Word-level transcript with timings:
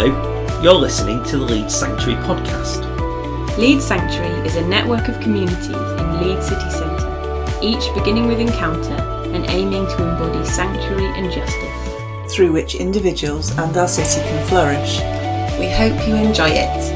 Hello, 0.00 0.62
you're 0.62 0.74
listening 0.74 1.24
to 1.24 1.38
the 1.38 1.44
Leeds 1.44 1.74
Sanctuary 1.74 2.22
podcast. 2.22 2.86
Leeds 3.58 3.84
Sanctuary 3.84 4.46
is 4.46 4.54
a 4.54 4.64
network 4.64 5.08
of 5.08 5.18
communities 5.18 5.66
in 5.66 6.22
Leeds 6.22 6.46
city 6.46 6.70
centre, 6.70 7.58
each 7.60 7.92
beginning 7.94 8.28
with 8.28 8.38
encounter 8.38 8.94
and 9.34 9.44
aiming 9.46 9.86
to 9.86 10.08
embody 10.08 10.44
sanctuary 10.46 11.06
and 11.18 11.32
justice. 11.32 12.32
through 12.32 12.52
which 12.52 12.76
individuals 12.76 13.50
and 13.58 13.76
our 13.76 13.88
city 13.88 14.20
can 14.20 14.46
flourish. 14.46 15.00
We 15.58 15.68
hope 15.68 16.06
you 16.06 16.14
enjoy 16.14 16.50
it. 16.50 16.94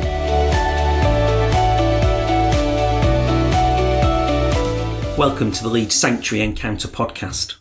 Welcome 5.19 5.51
to 5.51 5.63
the 5.65 5.69
Leeds 5.69 5.97
Sanctuary 5.97 6.45
Encounter 6.45 6.87
podcast. 6.87 7.57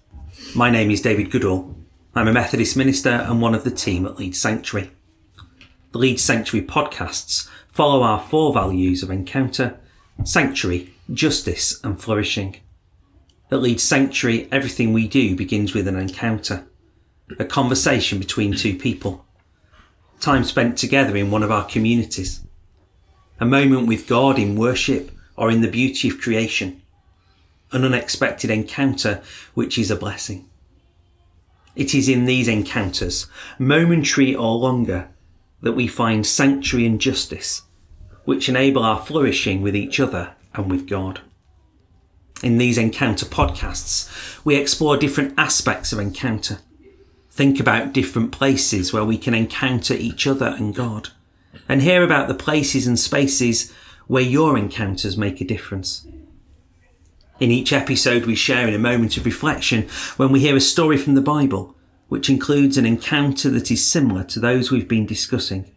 My 0.55 0.69
name 0.69 0.91
is 0.91 1.01
David 1.01 1.31
Goodall. 1.31 1.75
I'm 2.13 2.27
a 2.27 2.31
Methodist 2.31 2.77
minister 2.77 3.09
and 3.09 3.41
one 3.41 3.55
of 3.55 3.63
the 3.63 3.71
team 3.71 4.05
at 4.05 4.19
Leeds 4.19 4.39
Sanctuary. 4.39 4.91
The 5.91 5.97
Leeds 5.97 6.21
Sanctuary 6.21 6.65
podcasts 6.65 7.49
follow 7.69 8.01
our 8.01 8.19
four 8.19 8.53
values 8.53 9.03
of 9.03 9.11
encounter, 9.11 9.79
sanctuary, 10.23 10.93
justice, 11.11 11.83
and 11.83 12.01
flourishing. 12.01 12.57
At 13.51 13.61
Leeds 13.61 13.83
Sanctuary, 13.83 14.47
everything 14.51 14.93
we 14.93 15.07
do 15.07 15.35
begins 15.35 15.73
with 15.73 15.87
an 15.87 15.97
encounter, 15.97 16.65
a 17.37 17.45
conversation 17.45 18.19
between 18.19 18.53
two 18.53 18.77
people, 18.77 19.25
time 20.19 20.43
spent 20.43 20.77
together 20.77 21.17
in 21.17 21.31
one 21.31 21.43
of 21.43 21.51
our 21.51 21.65
communities, 21.65 22.41
a 23.39 23.45
moment 23.45 23.87
with 23.87 24.07
God 24.07 24.39
in 24.39 24.55
worship 24.55 25.11
or 25.35 25.51
in 25.51 25.61
the 25.61 25.67
beauty 25.67 26.07
of 26.09 26.21
creation 26.21 26.81
an 27.71 27.85
unexpected 27.85 28.49
encounter 28.49 29.21
which 29.53 29.77
is 29.77 29.89
a 29.89 29.95
blessing. 29.95 30.47
It 31.75 31.95
is 31.95 32.09
in 32.09 32.25
these 32.25 32.47
encounters, 32.47 33.27
momentary 33.57 34.35
or 34.35 34.55
longer, 34.55 35.09
that 35.61 35.73
we 35.73 35.87
find 35.87 36.25
sanctuary 36.25 36.85
and 36.85 36.99
justice, 36.99 37.63
which 38.25 38.49
enable 38.49 38.83
our 38.83 38.99
flourishing 38.99 39.61
with 39.61 39.75
each 39.75 39.99
other 39.99 40.33
and 40.53 40.69
with 40.69 40.87
God. 40.87 41.21
In 42.43 42.57
these 42.57 42.77
encounter 42.77 43.25
podcasts, 43.25 44.43
we 44.43 44.55
explore 44.55 44.97
different 44.97 45.33
aspects 45.37 45.93
of 45.93 45.99
encounter. 45.99 46.59
Think 47.29 47.59
about 47.59 47.93
different 47.93 48.31
places 48.31 48.91
where 48.91 49.05
we 49.05 49.17
can 49.17 49.33
encounter 49.33 49.93
each 49.93 50.25
other 50.25 50.47
and 50.57 50.73
God, 50.73 51.09
and 51.69 51.81
hear 51.81 52.03
about 52.03 52.27
the 52.27 52.33
places 52.33 52.87
and 52.87 52.99
spaces 52.99 53.71
where 54.07 54.23
your 54.23 54.57
encounters 54.57 55.17
make 55.17 55.39
a 55.39 55.45
difference. 55.45 56.05
In 57.39 57.51
each 57.51 57.71
episode, 57.71 58.25
we 58.25 58.35
share 58.35 58.67
in 58.67 58.73
a 58.73 58.79
moment 58.79 59.17
of 59.17 59.25
reflection 59.25 59.87
when 60.17 60.31
we 60.31 60.39
hear 60.41 60.55
a 60.55 60.61
story 60.61 60.97
from 60.97 61.15
the 61.15 61.21
Bible, 61.21 61.75
which 62.11 62.29
includes 62.29 62.77
an 62.77 62.85
encounter 62.85 63.49
that 63.49 63.71
is 63.71 63.89
similar 63.89 64.21
to 64.21 64.37
those 64.37 64.69
we've 64.69 64.89
been 64.89 65.05
discussing, 65.05 65.71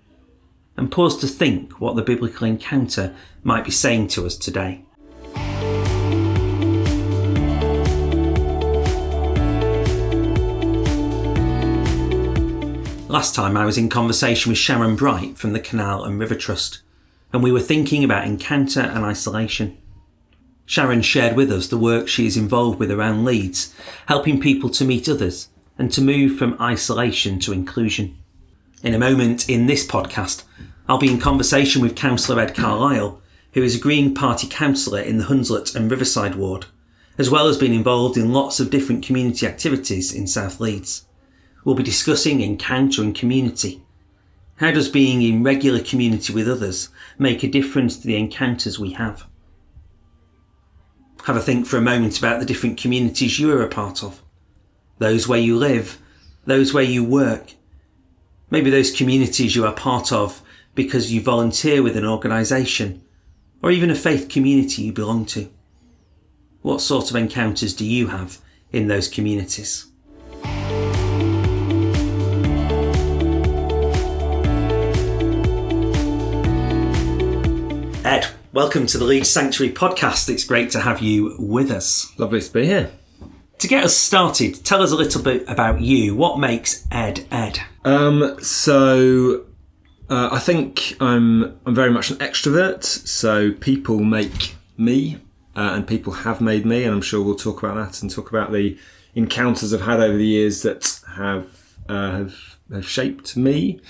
and 0.77 0.91
pause 0.91 1.17
to 1.17 1.29
think 1.29 1.81
what 1.81 1.95
the 1.95 2.03
biblical 2.03 2.45
encounter 2.45 3.15
might 3.45 3.65
be 3.65 3.71
saying 3.71 4.09
to 4.09 4.27
us 4.27 4.37
today. 4.37 4.83
Last 13.09 13.37
time 13.37 13.57
I 13.57 13.65
was 13.65 13.79
in 13.79 13.89
conversation 13.89 14.51
with 14.51 14.59
Sharon 14.59 14.97
Bright 14.97 15.39
from 15.39 15.53
the 15.53 15.61
Canal 15.61 16.03
and 16.03 16.19
River 16.19 16.35
Trust, 16.35 16.83
and 17.33 17.45
we 17.45 17.53
were 17.53 17.61
thinking 17.61 18.03
about 18.03 18.27
encounter 18.27 18.81
and 18.81 19.05
isolation. 19.05 19.79
Sharon 20.67 21.03
shared 21.03 21.37
with 21.37 21.53
us 21.53 21.69
the 21.69 21.79
work 21.79 22.09
she 22.09 22.27
is 22.27 22.37
involved 22.37 22.81
with 22.81 22.91
around 22.91 23.25
Leeds, 23.25 23.73
helping 24.07 24.41
people 24.41 24.69
to 24.71 24.85
meet 24.85 25.09
others 25.09 25.49
and 25.79 25.93
to 25.93 26.01
move 26.01 26.39
from 26.39 26.61
isolation 26.61 27.39
to 27.41 27.53
inclusion. 27.53 28.17
In 28.83 28.95
a 28.95 28.99
moment 28.99 29.49
in 29.49 29.67
this 29.67 29.87
podcast, 29.87 30.45
I'll 30.89 30.99
be 30.99 31.11
in 31.11 31.19
conversation 31.19 31.81
with 31.81 31.97
Councillor 31.97 32.41
Ed 32.41 32.55
Carlisle, 32.55 33.21
who 33.55 33.63
is 33.63 33.77
a 33.77 33.81
Green 33.81 34.15
Party 34.15 34.47
councillor 34.47 35.01
in 35.01 35.19
the 35.19 35.25
Hunslet 35.25 35.75
and 35.75 35.91
Riverside 35.91 36.35
ward, 36.35 36.67
as 37.17 37.31
well 37.31 37.47
as 37.47 37.57
being 37.57 37.73
involved 37.73 38.17
in 38.17 38.33
lots 38.33 38.61
of 38.61 38.71
different 38.71 39.05
community 39.05 39.47
activities 39.47 40.13
in 40.13 40.27
South 40.27 40.61
Leeds. 40.61 41.07
We'll 41.65 41.75
be 41.75 41.83
discussing 41.83 42.41
encounter 42.41 43.03
and 43.03 43.15
community. 43.15 43.83
How 44.57 44.71
does 44.71 44.89
being 44.89 45.23
in 45.23 45.43
regular 45.43 45.81
community 45.81 46.33
with 46.33 46.49
others 46.49 46.91
make 47.19 47.43
a 47.43 47.49
difference 47.49 47.97
to 47.97 48.07
the 48.07 48.17
encounters 48.17 48.79
we 48.79 48.93
have? 48.93 49.27
Have 51.25 51.37
a 51.37 51.41
think 51.41 51.67
for 51.67 51.79
a 51.79 51.81
moment 51.81 52.19
about 52.19 52.39
the 52.39 52.47
different 52.47 52.77
communities 52.77 53.39
you 53.41 53.51
are 53.51 53.63
a 53.63 53.69
part 53.69 54.05
of. 54.05 54.21
Those 54.99 55.27
where 55.27 55.41
you 55.41 55.57
live, 55.57 56.01
those 56.47 56.73
where 56.73 56.85
you 56.85 57.03
work. 57.03 57.55
Maybe 58.49 58.71
those 58.71 58.93
communities 58.93 59.57
you 59.57 59.67
are 59.67 59.73
part 59.73 60.13
of 60.13 60.41
because 60.77 61.13
you 61.13 61.21
volunteer 61.21 61.83
with 61.83 61.97
an 61.97 62.05
organisation 62.05 63.03
or 63.61 63.73
even 63.73 63.91
a 63.91 63.97
faith 63.97 64.29
community 64.29 64.83
you 64.83 64.93
belong 64.93 65.27
to. 65.27 65.51
What 66.63 66.81
sort 66.81 67.11
of 67.11 67.17
encounters 67.17 67.75
do 67.75 67.85
you 67.85 68.07
have 68.09 68.39
in 68.71 68.87
those 68.87 69.09
communities? 69.09 69.87
Ed, 78.05 78.29
welcome 78.53 78.87
to 78.87 78.99
the 78.99 79.05
Leeds 79.05 79.29
Sanctuary 79.29 79.73
podcast. 79.73 80.29
It's 80.29 80.45
great 80.45 80.71
to 80.71 80.81
have 80.81 81.03
you 81.03 81.35
with 81.41 81.73
us. 81.73 82.17
Lovely 82.17 82.41
to 82.41 82.53
be 82.53 82.67
here. 82.67 82.93
To 83.65 83.69
get 83.69 83.83
us 83.83 83.97
started, 83.97 84.63
tell 84.63 84.83
us 84.83 84.93
a 84.93 84.95
little 84.95 85.23
bit 85.23 85.49
about 85.49 85.81
you. 85.81 86.15
What 86.15 86.39
makes 86.39 86.87
Ed 86.93 87.27
Ed? 87.31 87.61
Um, 87.87 88.37
so 88.43 89.47
uh, 90.11 90.29
I 90.31 90.39
think 90.39 90.99
I'm 91.01 91.59
I'm 91.65 91.75
very 91.75 91.91
much 91.91 92.11
an 92.11 92.19
extrovert. 92.19 92.85
So 92.85 93.53
people 93.53 94.01
make 94.01 94.55
me, 94.77 95.17
uh, 95.57 95.71
and 95.73 95.87
people 95.87 96.13
have 96.13 96.43
made 96.43 96.67
me, 96.67 96.85
and 96.85 96.93
I'm 96.93 97.01
sure 97.01 97.25
we'll 97.25 97.37
talk 97.37 97.63
about 97.63 97.77
that 97.77 98.03
and 98.03 98.11
talk 98.11 98.29
about 98.29 98.53
the 98.53 98.77
encounters 99.15 99.73
I've 99.73 99.81
had 99.81 99.99
over 99.99 100.19
the 100.19 100.27
years 100.27 100.61
that 100.61 101.01
have 101.17 101.77
uh, 101.89 102.19
have, 102.19 102.59
have 102.71 102.87
shaped 102.87 103.35
me. 103.35 103.81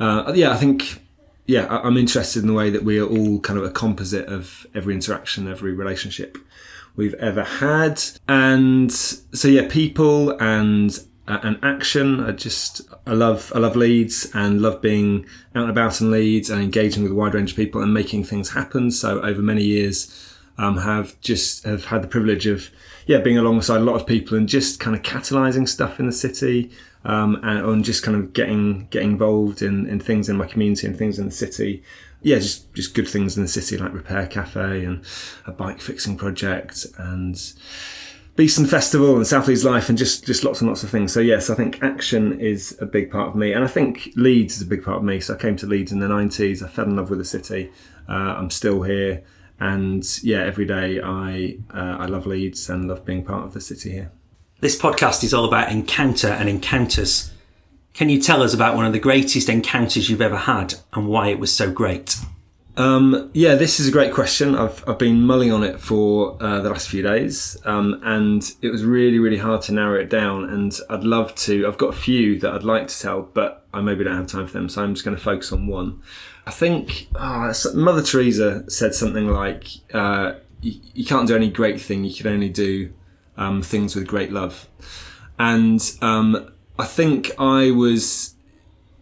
Uh, 0.00 0.32
yeah, 0.34 0.52
I 0.52 0.56
think. 0.56 1.02
Yeah, 1.44 1.66
I'm 1.66 1.98
interested 1.98 2.40
in 2.42 2.46
the 2.46 2.54
way 2.54 2.70
that 2.70 2.82
we 2.82 2.98
are 2.98 3.06
all 3.06 3.40
kind 3.40 3.58
of 3.58 3.64
a 3.66 3.70
composite 3.70 4.26
of 4.26 4.66
every 4.74 4.94
interaction, 4.94 5.48
every 5.48 5.72
relationship 5.72 6.38
we've 6.98 7.14
ever 7.14 7.44
had. 7.44 8.02
And 8.28 8.92
so 8.92 9.48
yeah, 9.48 9.66
people 9.70 10.32
and 10.42 10.98
uh, 11.26 11.38
and 11.42 11.58
action. 11.62 12.20
I 12.20 12.32
just 12.32 12.82
I 13.06 13.12
love 13.12 13.50
I 13.54 13.60
love 13.60 13.76
Leeds 13.76 14.30
and 14.34 14.60
love 14.60 14.82
being 14.82 15.24
out 15.54 15.62
and 15.62 15.70
about 15.70 16.02
in 16.02 16.10
Leeds 16.10 16.50
and 16.50 16.60
engaging 16.60 17.04
with 17.04 17.12
a 17.12 17.14
wide 17.14 17.32
range 17.32 17.52
of 17.52 17.56
people 17.56 17.80
and 17.80 17.94
making 17.94 18.24
things 18.24 18.50
happen. 18.50 18.90
So 18.90 19.22
over 19.22 19.40
many 19.40 19.62
years, 19.62 20.34
um, 20.58 20.76
have 20.78 21.18
just 21.20 21.64
have 21.64 21.86
had 21.86 22.02
the 22.02 22.08
privilege 22.08 22.46
of 22.46 22.68
yeah 23.06 23.18
being 23.18 23.38
alongside 23.38 23.78
a 23.78 23.84
lot 23.84 23.94
of 23.94 24.06
people 24.06 24.36
and 24.36 24.48
just 24.48 24.80
kind 24.80 24.94
of 24.94 25.02
catalysing 25.02 25.66
stuff 25.66 25.98
in 25.98 26.06
the 26.06 26.12
city. 26.12 26.70
Um, 27.04 27.36
and, 27.44 27.64
and 27.64 27.84
just 27.84 28.02
kind 28.02 28.16
of 28.16 28.32
getting 28.32 28.88
getting 28.90 29.12
involved 29.12 29.62
in, 29.62 29.86
in 29.86 30.00
things 30.00 30.28
in 30.28 30.36
my 30.36 30.46
community 30.46 30.88
and 30.88 30.98
things 30.98 31.20
in 31.20 31.26
the 31.26 31.30
city 31.30 31.84
yeah, 32.22 32.38
just 32.38 32.72
just 32.74 32.94
good 32.94 33.08
things 33.08 33.36
in 33.36 33.42
the 33.42 33.48
city 33.48 33.76
like 33.76 33.92
Repair 33.92 34.26
Cafe 34.26 34.84
and 34.84 35.04
a 35.46 35.52
bike 35.52 35.80
fixing 35.80 36.16
project 36.16 36.86
and 36.98 37.40
Beeston 38.36 38.66
Festival 38.66 39.16
and 39.16 39.26
South 39.26 39.48
Leeds 39.48 39.64
Life 39.64 39.88
and 39.88 39.98
just 39.98 40.24
just 40.24 40.44
lots 40.44 40.60
and 40.60 40.68
lots 40.68 40.82
of 40.82 40.90
things. 40.90 41.12
So 41.12 41.20
yes, 41.20 41.50
I 41.50 41.54
think 41.54 41.82
action 41.82 42.40
is 42.40 42.76
a 42.80 42.86
big 42.86 43.10
part 43.10 43.28
of 43.28 43.34
me, 43.34 43.52
and 43.52 43.64
I 43.64 43.68
think 43.68 44.10
Leeds 44.14 44.56
is 44.56 44.62
a 44.62 44.66
big 44.66 44.84
part 44.84 44.98
of 44.98 45.04
me. 45.04 45.20
So 45.20 45.34
I 45.34 45.36
came 45.36 45.56
to 45.56 45.66
Leeds 45.66 45.92
in 45.92 45.98
the 45.98 46.08
nineties. 46.08 46.62
I 46.62 46.68
fell 46.68 46.84
in 46.84 46.96
love 46.96 47.10
with 47.10 47.18
the 47.18 47.24
city. 47.24 47.70
Uh, 48.08 48.12
I'm 48.12 48.50
still 48.50 48.82
here, 48.82 49.24
and 49.60 50.04
yeah, 50.22 50.44
every 50.44 50.66
day 50.66 51.00
I 51.00 51.58
uh, 51.74 51.98
I 51.98 52.06
love 52.06 52.26
Leeds 52.26 52.70
and 52.70 52.88
love 52.88 53.04
being 53.04 53.24
part 53.24 53.44
of 53.44 53.54
the 53.54 53.60
city 53.60 53.90
here. 53.90 54.12
This 54.60 54.76
podcast 54.76 55.22
is 55.22 55.32
all 55.32 55.44
about 55.44 55.70
encounter 55.70 56.28
and 56.28 56.48
encounters. 56.48 57.32
Can 57.98 58.08
you 58.08 58.20
tell 58.22 58.44
us 58.44 58.54
about 58.54 58.76
one 58.76 58.86
of 58.86 58.92
the 58.92 59.00
greatest 59.00 59.48
encounters 59.48 60.08
you've 60.08 60.22
ever 60.22 60.36
had 60.36 60.74
and 60.92 61.08
why 61.08 61.30
it 61.30 61.40
was 61.40 61.52
so 61.52 61.68
great? 61.68 62.14
Um, 62.76 63.28
yeah, 63.34 63.56
this 63.56 63.80
is 63.80 63.88
a 63.88 63.90
great 63.90 64.14
question. 64.14 64.54
I've, 64.54 64.88
I've 64.88 65.00
been 65.00 65.22
mulling 65.22 65.50
on 65.50 65.64
it 65.64 65.80
for 65.80 66.40
uh, 66.40 66.60
the 66.60 66.70
last 66.70 66.88
few 66.88 67.02
days, 67.02 67.56
um, 67.64 68.00
and 68.04 68.48
it 68.62 68.68
was 68.68 68.84
really, 68.84 69.18
really 69.18 69.38
hard 69.38 69.62
to 69.62 69.72
narrow 69.72 69.98
it 69.98 70.08
down. 70.10 70.48
And 70.48 70.78
I'd 70.88 71.02
love 71.02 71.34
to. 71.34 71.66
I've 71.66 71.76
got 71.76 71.88
a 71.88 71.96
few 71.96 72.38
that 72.38 72.54
I'd 72.54 72.62
like 72.62 72.86
to 72.86 73.00
tell, 73.00 73.22
but 73.22 73.66
I 73.74 73.80
maybe 73.80 74.04
don't 74.04 74.14
have 74.14 74.28
time 74.28 74.46
for 74.46 74.52
them, 74.52 74.68
so 74.68 74.84
I'm 74.84 74.94
just 74.94 75.04
going 75.04 75.16
to 75.16 75.22
focus 75.22 75.50
on 75.50 75.66
one. 75.66 76.00
I 76.46 76.52
think 76.52 77.08
ah, 77.16 77.52
Mother 77.74 78.02
Teresa 78.04 78.62
said 78.70 78.94
something 78.94 79.26
like, 79.26 79.66
uh, 79.92 80.34
you, 80.60 80.80
"You 80.94 81.04
can't 81.04 81.26
do 81.26 81.34
any 81.34 81.50
great 81.50 81.80
thing; 81.80 82.04
you 82.04 82.14
can 82.14 82.28
only 82.28 82.48
do 82.48 82.92
um, 83.36 83.60
things 83.60 83.96
with 83.96 84.06
great 84.06 84.30
love." 84.30 84.68
And 85.36 85.82
um, 86.00 86.52
I 86.78 86.84
think 86.84 87.32
I 87.38 87.70
was 87.70 88.34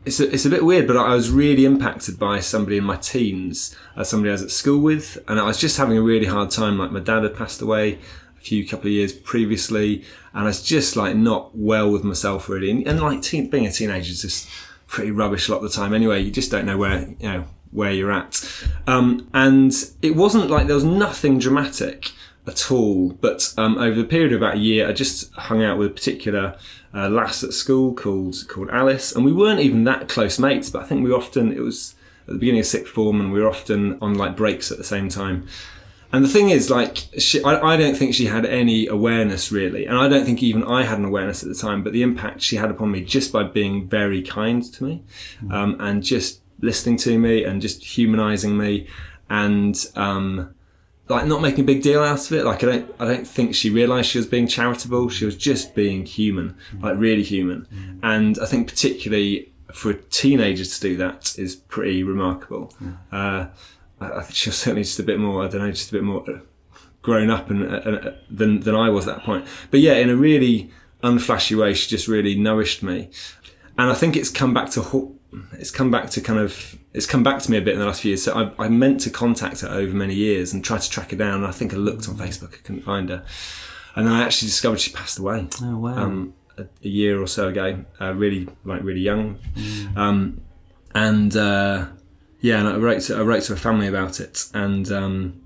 it's 0.06 0.20
a, 0.20 0.32
it's 0.32 0.46
a 0.46 0.50
bit 0.50 0.64
weird, 0.64 0.86
but 0.86 0.96
I 0.96 1.14
was 1.14 1.30
really 1.30 1.64
impacted 1.64 2.16
by 2.16 2.38
somebody 2.38 2.76
in 2.76 2.84
my 2.84 2.96
teens, 2.96 3.76
uh, 3.96 4.04
somebody 4.04 4.30
I 4.30 4.32
was 4.34 4.42
at 4.42 4.52
school 4.52 4.80
with, 4.80 5.18
and 5.26 5.40
I 5.40 5.42
was 5.42 5.58
just 5.58 5.76
having 5.76 5.98
a 5.98 6.02
really 6.02 6.26
hard 6.26 6.50
time. 6.50 6.78
Like 6.78 6.92
my 6.92 7.00
dad 7.00 7.24
had 7.24 7.34
passed 7.34 7.60
away 7.60 7.98
a 8.38 8.40
few 8.40 8.66
couple 8.66 8.86
of 8.86 8.92
years 8.92 9.12
previously, 9.12 10.04
and 10.32 10.44
I 10.44 10.46
was 10.46 10.62
just 10.62 10.94
like 10.94 11.16
not 11.16 11.56
well 11.56 11.90
with 11.90 12.04
myself 12.04 12.48
really. 12.48 12.70
And, 12.70 12.86
and 12.86 13.00
like 13.00 13.20
teen, 13.20 13.50
being 13.50 13.66
a 13.66 13.72
teenager 13.72 14.12
is 14.12 14.22
just 14.22 14.48
pretty 14.86 15.10
rubbish 15.10 15.48
a 15.48 15.52
lot 15.52 15.58
of 15.58 15.64
the 15.64 15.76
time. 15.76 15.92
Anyway, 15.92 16.22
you 16.22 16.30
just 16.30 16.52
don't 16.52 16.66
know 16.66 16.78
where 16.78 17.00
you 17.18 17.28
know 17.28 17.44
where 17.72 17.90
you're 17.90 18.12
at. 18.12 18.42
Um, 18.86 19.28
and 19.34 19.72
it 20.02 20.14
wasn't 20.14 20.50
like 20.50 20.68
there 20.68 20.76
was 20.76 20.84
nothing 20.84 21.40
dramatic 21.40 22.12
at 22.46 22.70
all. 22.70 23.10
But 23.10 23.52
um, 23.56 23.78
over 23.78 23.94
the 23.94 24.08
period 24.08 24.32
of 24.32 24.40
about 24.40 24.56
a 24.56 24.58
year, 24.58 24.88
I 24.88 24.92
just 24.92 25.32
hung 25.34 25.62
out 25.62 25.78
with 25.78 25.88
a 25.88 25.94
particular 25.94 26.56
uh, 26.94 27.08
lass 27.08 27.42
at 27.44 27.52
school 27.52 27.94
called 27.94 28.36
called 28.48 28.70
Alice, 28.70 29.14
and 29.14 29.24
we 29.24 29.32
weren't 29.32 29.60
even 29.60 29.84
that 29.84 30.08
close 30.08 30.38
mates. 30.38 30.70
But 30.70 30.82
I 30.82 30.86
think 30.86 31.04
we 31.04 31.12
often 31.12 31.52
it 31.52 31.60
was 31.60 31.94
at 32.26 32.34
the 32.34 32.38
beginning 32.38 32.60
of 32.60 32.66
sixth 32.66 32.92
form, 32.92 33.20
and 33.20 33.32
we 33.32 33.40
were 33.40 33.48
often 33.48 33.98
on 34.00 34.14
like 34.14 34.36
breaks 34.36 34.70
at 34.70 34.78
the 34.78 34.84
same 34.84 35.08
time. 35.08 35.46
And 36.12 36.24
the 36.24 36.28
thing 36.28 36.50
is, 36.50 36.70
like, 36.70 36.98
she, 37.18 37.42
I, 37.42 37.72
I, 37.72 37.76
don't 37.76 37.96
think 37.96 38.14
she 38.14 38.26
had 38.26 38.46
any 38.46 38.86
awareness 38.86 39.50
really, 39.50 39.86
and 39.86 39.98
I 39.98 40.08
don't 40.08 40.24
think 40.24 40.40
even 40.40 40.62
I 40.62 40.84
had 40.84 40.98
an 40.98 41.04
awareness 41.04 41.42
at 41.42 41.48
the 41.48 41.54
time. 41.54 41.82
But 41.82 41.92
the 41.92 42.02
impact 42.02 42.42
she 42.42 42.56
had 42.56 42.70
upon 42.70 42.92
me 42.92 43.02
just 43.02 43.32
by 43.32 43.42
being 43.42 43.88
very 43.88 44.22
kind 44.22 44.62
to 44.72 44.84
me, 44.84 45.02
um, 45.50 45.76
and 45.80 46.02
just 46.02 46.42
listening 46.60 46.96
to 46.98 47.18
me, 47.18 47.44
and 47.44 47.60
just 47.60 47.84
humanising 47.84 48.56
me, 48.56 48.86
and 49.28 49.84
um, 49.96 50.54
like 51.08 51.26
not 51.26 51.40
making 51.40 51.60
a 51.60 51.66
big 51.66 51.82
deal 51.82 52.02
out 52.02 52.24
of 52.26 52.32
it. 52.32 52.44
Like 52.44 52.62
I 52.64 52.66
don't, 52.66 52.94
I 52.98 53.04
don't 53.04 53.26
think 53.26 53.54
she 53.54 53.70
realised 53.70 54.10
she 54.10 54.18
was 54.18 54.26
being 54.26 54.46
charitable. 54.46 55.08
She 55.08 55.24
was 55.24 55.36
just 55.36 55.74
being 55.74 56.04
human, 56.04 56.56
like 56.80 56.98
really 56.98 57.22
human. 57.22 57.66
And 58.02 58.38
I 58.38 58.46
think 58.46 58.68
particularly 58.68 59.52
for 59.72 59.90
a 59.90 59.94
teenager 59.94 60.64
to 60.64 60.80
do 60.80 60.96
that 60.96 61.38
is 61.38 61.56
pretty 61.56 62.02
remarkable. 62.02 62.74
Uh, 63.12 63.46
I, 64.00 64.10
I 64.18 64.22
think 64.22 64.34
she 64.34 64.48
was 64.48 64.56
certainly 64.56 64.82
just 64.82 64.98
a 64.98 65.02
bit 65.02 65.18
more. 65.18 65.44
I 65.44 65.48
don't 65.48 65.60
know, 65.60 65.70
just 65.70 65.90
a 65.90 65.92
bit 65.92 66.02
more 66.04 66.24
grown 67.02 67.30
up 67.30 67.50
and, 67.50 67.72
uh, 67.72 68.10
than 68.28 68.60
than 68.60 68.74
I 68.74 68.90
was 68.90 69.06
at 69.06 69.16
that 69.16 69.24
point. 69.24 69.46
But 69.70 69.80
yeah, 69.80 69.94
in 69.94 70.10
a 70.10 70.16
really 70.16 70.70
unflashy 71.02 71.56
way, 71.56 71.72
she 71.74 71.88
just 71.88 72.08
really 72.08 72.34
nourished 72.36 72.82
me. 72.82 73.10
And 73.78 73.90
I 73.90 73.94
think 73.94 74.16
it's 74.16 74.30
come 74.30 74.52
back 74.52 74.70
to 74.70 75.16
it's 75.52 75.70
come 75.70 75.90
back 75.90 76.10
to 76.10 76.20
kind 76.20 76.40
of 76.40 76.76
it's 76.96 77.04
come 77.04 77.22
back 77.22 77.42
to 77.42 77.50
me 77.50 77.58
a 77.58 77.60
bit 77.60 77.74
in 77.74 77.80
the 77.80 77.84
last 77.84 78.00
few 78.00 78.12
years. 78.12 78.22
So 78.22 78.32
I, 78.58 78.64
I 78.64 78.68
meant 78.68 79.00
to 79.02 79.10
contact 79.10 79.60
her 79.60 79.68
over 79.68 79.94
many 79.94 80.14
years 80.14 80.54
and 80.54 80.64
try 80.64 80.78
to 80.78 80.90
track 80.90 81.10
her 81.10 81.16
down. 81.16 81.44
I 81.44 81.50
think 81.50 81.74
I 81.74 81.76
looked 81.76 82.08
on 82.08 82.16
Facebook, 82.16 82.54
I 82.54 82.56
couldn't 82.56 82.82
find 82.82 83.10
her, 83.10 83.22
and 83.94 84.06
then 84.06 84.14
I 84.14 84.24
actually 84.24 84.48
discovered 84.48 84.80
she 84.80 84.92
passed 84.92 85.18
away. 85.18 85.46
Oh 85.62 85.76
wow! 85.76 85.94
Um, 85.94 86.34
a, 86.56 86.62
a, 86.62 86.88
year 86.88 87.20
or 87.20 87.26
so 87.26 87.48
ago, 87.48 87.84
uh, 88.00 88.14
really 88.14 88.48
like 88.64 88.82
really 88.82 89.02
young, 89.02 89.38
mm. 89.54 89.94
um, 89.94 90.40
and 90.94 91.36
uh, 91.36 91.88
yeah, 92.40 92.60
and 92.60 92.68
I 92.68 92.76
wrote 92.76 93.02
to, 93.02 93.16
I 93.18 93.20
wrote 93.20 93.42
to 93.42 93.52
her 93.52 93.58
family 93.58 93.88
about 93.88 94.18
it, 94.18 94.48
and 94.54 94.90
um, 94.90 95.45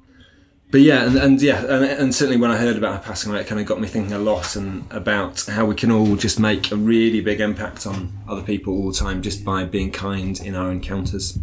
but 0.70 0.80
yeah, 0.80 1.04
and, 1.04 1.16
and 1.16 1.42
yeah, 1.42 1.64
and, 1.64 1.84
and, 1.84 2.14
certainly 2.14 2.40
when 2.40 2.50
I 2.50 2.56
heard 2.56 2.76
about 2.76 2.94
her 2.94 3.02
passing 3.02 3.32
away, 3.32 3.40
it 3.40 3.46
kind 3.46 3.60
of 3.60 3.66
got 3.66 3.80
me 3.80 3.88
thinking 3.88 4.12
a 4.12 4.18
lot 4.18 4.54
and 4.54 4.84
about 4.92 5.44
how 5.46 5.64
we 5.66 5.74
can 5.74 5.90
all 5.90 6.14
just 6.16 6.38
make 6.38 6.70
a 6.70 6.76
really 6.76 7.20
big 7.20 7.40
impact 7.40 7.86
on 7.86 8.12
other 8.28 8.42
people 8.42 8.74
all 8.74 8.92
the 8.92 8.98
time 8.98 9.20
just 9.20 9.44
by 9.44 9.64
being 9.64 9.90
kind 9.90 10.38
in 10.40 10.54
our 10.54 10.70
encounters. 10.70 11.38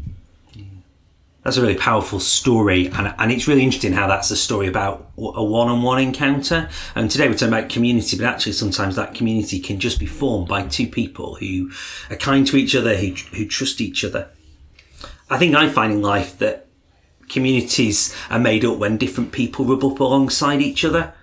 That's 1.44 1.58
a 1.58 1.62
really 1.62 1.76
powerful 1.76 2.20
story, 2.20 2.88
and, 2.88 3.14
and 3.18 3.32
it's 3.32 3.48
really 3.48 3.64
interesting 3.64 3.94
how 3.94 4.08
that's 4.08 4.32
a 4.32 4.36
story 4.36 4.68
about 4.68 5.12
a 5.18 5.44
one-on-one 5.44 6.02
encounter. 6.02 6.70
And 6.96 7.10
today 7.10 7.28
we're 7.28 7.36
talking 7.36 7.50
about 7.50 7.70
community, 7.70 8.18
but 8.18 8.26
actually 8.26 8.52
sometimes 8.54 8.96
that 8.98 9.14
community 9.14 9.60
can 9.60 9.80
just 9.80 10.00
be 10.00 10.06
formed 10.06 10.48
by 10.48 10.68
two 10.68 10.88
people 10.88 11.36
who 11.36 11.72
are 12.10 12.18
kind 12.18 12.46
to 12.48 12.58
each 12.58 12.76
other, 12.76 12.96
who 12.96 13.14
who 13.36 13.46
trust 13.46 13.82
each 13.82 14.04
other. 14.04 14.30
I 15.30 15.38
think 15.38 15.56
I 15.56 15.70
find 15.70 15.92
in 15.92 16.02
life 16.02 16.38
that 16.40 16.67
communities 17.30 18.16
are 18.30 18.40
made 18.40 18.66
up 18.66 18.78
when 18.78 18.98
different 18.98 19.32
people 19.32 19.66
rub 19.66 19.84
up 19.84 20.00
alongside 20.00 20.62
each 20.62 20.86
other. 20.86 21.14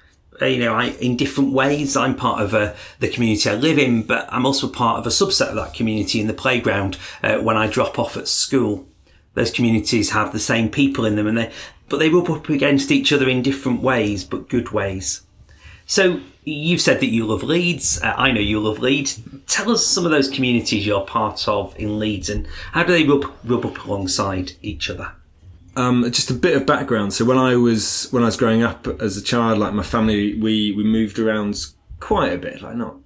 Uh, 0.41 0.47
you 0.47 0.59
know, 0.59 0.75
I, 0.75 0.87
in 1.01 1.17
different 1.17 1.53
ways. 1.53 1.97
I'm 1.97 2.17
part 2.17 2.43
of 2.43 2.55
a, 2.55 2.59
uh, 2.59 2.77
the 2.99 3.09
community 3.09 3.49
I 3.49 3.55
live 3.55 3.79
in, 3.79 4.03
but 4.03 4.29
I'm 4.33 4.45
also 4.45 4.69
part 4.69 4.99
of 4.99 5.06
a 5.06 5.11
subset 5.11 5.49
of 5.49 5.55
that 5.55 5.75
community 5.75 6.21
in 6.21 6.27
the 6.27 6.35
playground 6.35 6.99
uh, 7.23 7.39
when 7.39 7.56
I 7.56 7.69
drop 7.69 7.99
off 7.99 8.17
at 8.17 8.27
school. 8.27 8.87
Those 9.35 9.51
communities 9.51 10.11
have 10.11 10.33
the 10.33 10.41
same 10.41 10.71
people 10.71 11.05
in 11.05 11.17
them, 11.17 11.27
and 11.27 11.39
they 11.39 11.53
but 11.89 11.99
they 11.99 12.09
rub 12.09 12.31
up 12.31 12.49
against 12.49 12.91
each 12.91 13.12
other 13.12 13.29
in 13.29 13.43
different 13.43 13.83
ways, 13.83 14.25
but 14.25 14.49
good 14.49 14.71
ways. 14.71 15.23
So 15.87 16.21
you've 16.45 16.81
said 16.81 17.01
that 17.01 17.06
you 17.11 17.27
love 17.27 17.43
Leeds. 17.43 18.01
Uh, 18.03 18.15
I 18.17 18.33
know 18.33 18.41
you 18.41 18.59
love 18.59 18.79
Leeds. 18.79 19.21
Tell 19.47 19.71
us 19.71 19.87
some 19.87 20.05
of 20.05 20.11
those 20.11 20.29
communities 20.29 20.87
you're 20.87 21.05
part 21.05 21.47
of 21.47 21.79
in 21.79 21.99
Leeds, 21.99 22.29
and 22.29 22.47
how 22.73 22.85
do 22.85 22.93
they 22.93 23.05
rub 23.05 23.31
rub 23.45 23.67
up 23.67 23.85
alongside 23.85 24.53
each 24.62 24.91
other? 24.91 25.12
Um, 25.76 26.11
just 26.12 26.31
a 26.31 26.35
bit 26.35 26.56
of 26.56 26.67
background. 26.67 27.12
So 27.12 27.25
when 27.25 27.38
I 27.38 27.56
was 27.56 28.09
when 28.11 28.23
I 28.23 28.26
was 28.26 28.37
growing 28.37 28.62
up 28.62 28.87
as 29.00 29.17
a 29.17 29.23
child, 29.23 29.59
like 29.59 29.75
my 29.75 29.82
family, 29.82 30.35
we 30.35 30.73
we 30.73 30.85
moved 30.85 31.19
around 31.19 31.67
quite 32.00 32.32
a 32.32 32.38
bit. 32.38 32.62
Like 32.62 32.76
not, 32.76 32.97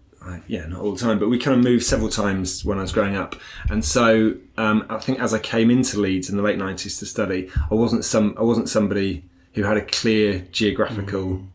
yeah, 0.46 0.66
not 0.66 0.80
all 0.80 0.92
the 0.92 0.98
time, 0.98 1.18
but 1.18 1.28
we 1.28 1.38
kind 1.38 1.56
of 1.56 1.64
moved 1.64 1.84
several 1.84 2.08
times 2.08 2.64
when 2.64 2.78
I 2.78 2.82
was 2.82 2.92
growing 2.92 3.16
up. 3.16 3.36
And 3.70 3.84
so 3.84 4.34
um, 4.56 4.84
I 4.90 4.98
think 4.98 5.20
as 5.20 5.32
I 5.32 5.38
came 5.38 5.70
into 5.70 5.98
Leeds 5.98 6.28
in 6.28 6.36
the 6.36 6.42
late 6.42 6.58
nineties 6.58 6.98
to 6.98 7.06
study, 7.06 7.50
I 7.70 7.74
wasn't 7.74 8.04
some 8.04 8.34
I 8.38 8.42
wasn't 8.42 8.68
somebody 8.68 9.24
who 9.54 9.62
had 9.62 9.76
a 9.76 9.84
clear 9.84 10.46
geographical 10.52 11.24
mm. 11.24 11.46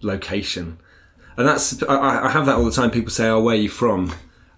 location. 0.00 0.78
And 1.36 1.46
that's 1.46 1.82
I, 1.84 2.26
I, 2.26 2.30
have 2.30 2.46
that 2.46 2.56
all 2.56 2.64
the 2.64 2.70
time. 2.70 2.90
People 2.90 3.10
say, 3.10 3.28
"Oh, 3.28 3.40
where 3.40 3.54
are 3.54 3.58
you 3.58 3.68
from?" 3.68 4.12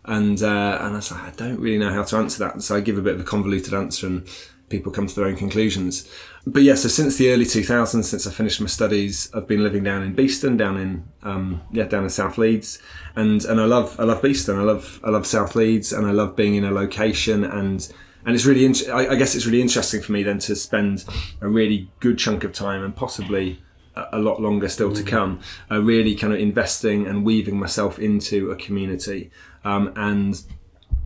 And 0.04 0.42
uh, 0.42 0.78
and 0.80 0.94
I 0.94 0.96
was 0.96 1.12
like, 1.12 1.22
I 1.22 1.30
don't 1.30 1.60
really 1.60 1.78
know 1.78 1.92
how 1.92 2.02
to 2.02 2.16
answer 2.16 2.40
that. 2.40 2.60
So 2.62 2.76
I 2.76 2.80
give 2.80 2.98
a 2.98 3.02
bit 3.02 3.14
of 3.14 3.20
a 3.20 3.24
convoluted 3.24 3.72
answer 3.72 4.06
and 4.06 4.28
people 4.72 4.90
come 4.90 5.06
to 5.06 5.14
their 5.14 5.26
own 5.26 5.36
conclusions. 5.36 6.08
But 6.44 6.62
yeah, 6.62 6.74
so 6.74 6.88
since 6.88 7.16
the 7.18 7.30
early 7.30 7.44
2000s, 7.44 8.02
since 8.02 8.26
I 8.26 8.32
finished 8.32 8.60
my 8.60 8.66
studies, 8.66 9.30
I've 9.32 9.46
been 9.46 9.62
living 9.62 9.84
down 9.84 10.02
in 10.02 10.14
Beeston, 10.14 10.56
down 10.56 10.76
in 10.76 11.04
um, 11.22 11.62
yeah, 11.70 11.84
down 11.84 12.02
in 12.02 12.10
South 12.10 12.38
Leeds, 12.38 12.80
and 13.14 13.44
and 13.44 13.60
I 13.60 13.66
love 13.66 14.00
I 14.00 14.04
love 14.04 14.20
Beeston, 14.20 14.58
I 14.58 14.62
love 14.62 14.98
I 15.04 15.10
love 15.10 15.26
South 15.26 15.54
Leeds, 15.54 15.92
and 15.92 16.06
I 16.06 16.10
love 16.10 16.34
being 16.34 16.56
in 16.56 16.64
a 16.64 16.72
location 16.72 17.44
and. 17.44 17.92
And 18.24 18.36
it's 18.36 18.46
really, 18.46 18.64
in- 18.64 18.92
I 18.92 19.16
guess 19.16 19.34
it's 19.34 19.46
really 19.46 19.60
interesting 19.60 20.00
for 20.00 20.12
me 20.12 20.22
then 20.22 20.38
to 20.46 20.54
spend 20.54 21.04
a 21.40 21.48
really 21.48 21.90
good 21.98 22.18
chunk 22.18 22.44
of 22.44 22.52
time 22.52 22.84
and 22.84 22.94
possibly 22.94 23.60
a 23.96 24.20
lot 24.20 24.40
longer 24.40 24.68
still 24.68 24.92
to 24.92 25.02
come, 25.02 25.40
uh, 25.72 25.82
really 25.82 26.14
kind 26.14 26.32
of 26.32 26.38
investing 26.38 27.08
and 27.08 27.24
weaving 27.24 27.58
myself 27.58 27.98
into 27.98 28.52
a 28.52 28.56
community 28.56 29.32
um, 29.64 29.92
and 29.96 30.40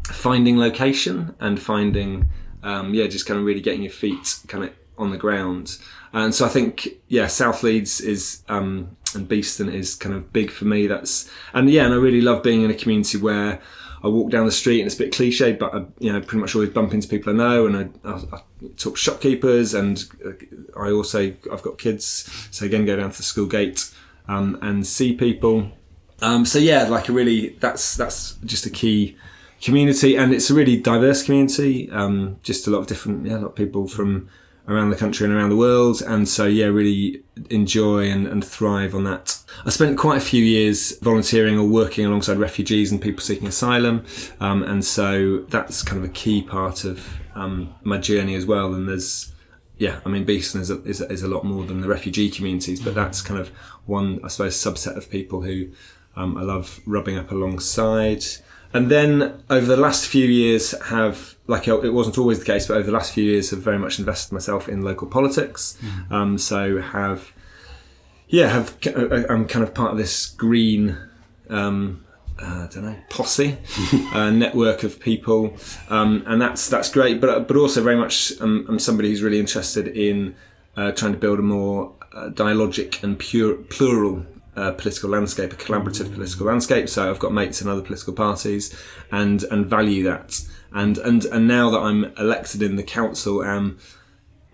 finding 0.05 0.57
location 0.57 1.35
and 1.41 1.61
finding 1.61 2.27
um, 2.67 2.93
yeah, 2.93 3.07
just 3.07 3.27
kind 3.27 3.39
of 3.39 3.47
really 3.47 3.61
getting 3.61 3.83
your 3.83 3.93
feet 3.93 4.41
kind 4.49 4.65
of 4.65 4.73
on 4.99 5.11
the 5.11 5.17
ground. 5.17 5.79
And 6.13 6.35
so 6.35 6.45
I 6.45 6.49
think, 6.49 6.89
yeah, 7.09 7.27
South 7.27 7.63
Leeds 7.63 8.01
is 8.01 8.43
um, 8.49 8.97
and 9.15 9.29
Beeston 9.29 9.69
is 9.69 9.95
kind 9.95 10.15
of 10.15 10.33
big 10.33 10.51
for 10.51 10.65
me. 10.65 10.87
That's 10.87 11.31
and 11.55 11.71
yeah, 11.71 11.85
and 11.85 11.95
I 11.95 11.97
really 11.97 12.21
love 12.21 12.43
being 12.43 12.63
in 12.63 12.71
a 12.71 12.75
community 12.75 13.19
where 13.19 13.61
I 14.03 14.09
walk 14.09 14.31
down 14.31 14.47
the 14.47 14.53
street 14.53 14.81
and 14.81 14.87
it's 14.87 14.97
a 14.97 14.99
bit 14.99 15.15
cliche, 15.15 15.53
but 15.53 15.75
I, 15.75 15.85
you 15.99 16.13
know, 16.13 16.21
pretty 16.21 16.41
much 16.41 16.55
always 16.55 16.71
bump 16.71 16.93
into 16.93 17.09
people 17.09 17.33
I 17.33 17.37
know, 17.37 17.67
and 17.67 17.77
I, 18.05 18.09
I, 18.09 18.15
I 18.33 18.43
talk 18.77 18.97
shopkeepers, 18.97 19.75
and 19.75 20.05
uh, 20.25 20.31
I 20.81 20.91
also 20.91 21.35
I've 21.53 21.63
got 21.63 21.79
kids, 21.79 22.31
so 22.51 22.67
again 22.67 22.85
go 22.85 22.97
down 22.97 23.11
to 23.11 23.17
the 23.17 23.23
school 23.23 23.47
gate 23.47 23.91
um, 24.27 24.59
and 24.61 24.87
see 24.87 25.15
people. 25.15 25.71
Um, 26.21 26.45
so 26.47 26.59
yeah, 26.59 26.89
like 26.89 27.09
a 27.09 27.13
really 27.13 27.51
that's 27.61 27.97
that's 27.97 28.35
just 28.45 28.67
a 28.67 28.71
key 28.71 29.17
community, 29.61 30.17
and 30.17 30.33
it's 30.33 30.51
a 30.51 30.55
really 30.55 30.77
diverse 30.77 31.23
community. 31.23 31.91
Um, 31.91 32.39
just 32.43 32.67
a 32.67 32.71
lot 32.71 32.79
of 32.79 32.87
different, 32.87 33.27
yeah, 33.27 33.37
a 33.37 33.41
lot 33.41 33.49
of 33.49 33.55
people 33.55 33.89
from 33.89 34.29
around 34.69 34.91
the 34.91 34.97
country 34.97 35.25
and 35.25 35.35
around 35.35 35.51
the 35.51 35.57
world, 35.57 36.03
and 36.03 36.29
so 36.29 36.47
yeah, 36.47 36.67
really 36.67 37.23
enjoy 37.51 38.11
and, 38.11 38.27
and 38.27 38.45
thrive 38.45 38.95
on 38.95 39.05
that. 39.05 39.39
I 39.65 39.71
spent 39.71 39.97
quite 39.97 40.19
a 40.19 40.25
few 40.25 40.45
years 40.45 40.99
volunteering 40.99 41.59
or 41.59 41.67
working 41.67 42.05
alongside 42.05 42.39
refugees 42.39 42.91
and 42.91 43.01
people 43.01 43.21
seeking 43.21 43.47
asylum, 43.47 44.05
um, 44.41 44.63
and 44.63 44.85
so 44.85 45.39
that's 45.49 45.83
kind 45.83 46.03
of 46.03 46.09
a 46.09 46.13
key 46.13 46.43
part 46.43 46.85
of 46.85 47.07
um, 47.35 47.75
my 47.83 47.99
journey 47.99 48.35
as 48.35 48.45
well. 48.45 48.75
And 48.75 48.89
there's 48.89 49.33
yeah, 49.79 50.01
I 50.05 50.09
mean, 50.09 50.25
Beeston 50.25 50.63
is 50.63 50.71
a, 50.71 50.83
is, 50.85 51.01
a, 51.01 51.13
is 51.13 51.23
a 51.23 51.29
lot 51.29 51.45
more 51.45 51.65
than 51.65 51.81
the 51.81 51.89
refugee 51.89 52.31
communities, 52.31 52.81
but 52.81 52.95
that's 52.95 53.21
kind 53.21 53.39
of 53.39 53.49
one, 53.85 54.21
I 54.25 54.29
suppose, 54.29 54.57
subset 54.57 54.97
of 54.97 55.11
people 55.11 55.43
who 55.43 55.69
um, 56.17 56.37
I 56.37 56.43
love 56.43 56.81
rubbing 56.87 57.19
up 57.19 57.31
alongside 57.31 58.25
and 58.77 58.91
then 58.91 59.43
over 59.49 59.65
the 59.65 59.77
last 59.77 60.07
few 60.07 60.27
years 60.27 60.79
have 60.89 61.35
like 61.47 61.67
it 61.67 61.93
wasn't 61.93 62.19
always 62.19 62.39
the 62.39 62.45
case 62.45 62.67
but 62.67 62.77
over 62.77 62.87
the 62.87 62.93
last 62.93 63.15
few 63.15 63.25
years 63.25 63.51
have 63.51 63.61
very 63.61 63.79
much 63.79 63.99
invested 63.99 64.33
myself 64.35 64.69
in 64.69 64.83
local 64.83 65.07
politics 65.07 65.79
mm. 65.81 66.13
um, 66.13 66.37
so 66.37 66.81
have 66.81 67.33
yeah 68.29 68.49
have 68.49 68.77
uh, 68.87 69.23
i'm 69.31 69.47
kind 69.47 69.63
of 69.63 69.73
part 69.73 69.93
of 69.93 69.99
this 69.99 70.27
green 70.27 70.97
um, 71.49 72.05
uh, 72.39 72.67
I 72.69 72.69
don't 72.71 72.85
know 72.85 72.97
posse 73.09 73.57
uh, 74.13 74.31
network 74.31 74.83
of 74.83 75.01
people 75.01 75.57
um, 75.89 76.23
and 76.27 76.43
that's 76.43 76.69
that's 76.69 76.91
great 76.91 77.19
but 77.21 77.49
but 77.49 77.57
also 77.57 77.83
very 77.83 77.97
much 77.97 78.33
um, 78.41 78.67
I'm 78.69 78.79
somebody 78.79 79.09
who's 79.09 79.23
really 79.23 79.41
interested 79.41 79.89
in 79.89 80.35
uh, 80.77 80.93
trying 80.93 81.13
to 81.13 81.19
build 81.19 81.39
a 81.39 81.43
more 81.43 81.95
uh, 82.13 82.29
dialogic 82.29 83.03
and 83.03 83.19
pure 83.19 83.55
plural 83.55 84.27
uh, 84.57 84.73
political 84.73 85.11
landscape, 85.11 85.53
a 85.53 85.57
collaborative 85.57 86.13
political 86.13 86.47
landscape. 86.47 86.89
So 86.89 87.11
I've 87.11 87.19
got 87.19 87.33
mates 87.33 87.61
in 87.63 87.69
other 87.69 87.83
political 87.83 88.13
parties, 88.13 88.75
and 89.11 89.43
and 89.45 89.67
value 89.67 90.03
that. 90.05 90.41
And 90.73 90.99
and 90.99 91.25
and 91.27 91.47
now 91.47 91.71
that 91.71 91.79
I'm 91.79 92.05
elected 92.19 92.63
in 92.63 92.77
the 92.77 92.83
council, 92.83 93.43
um, 93.43 93.79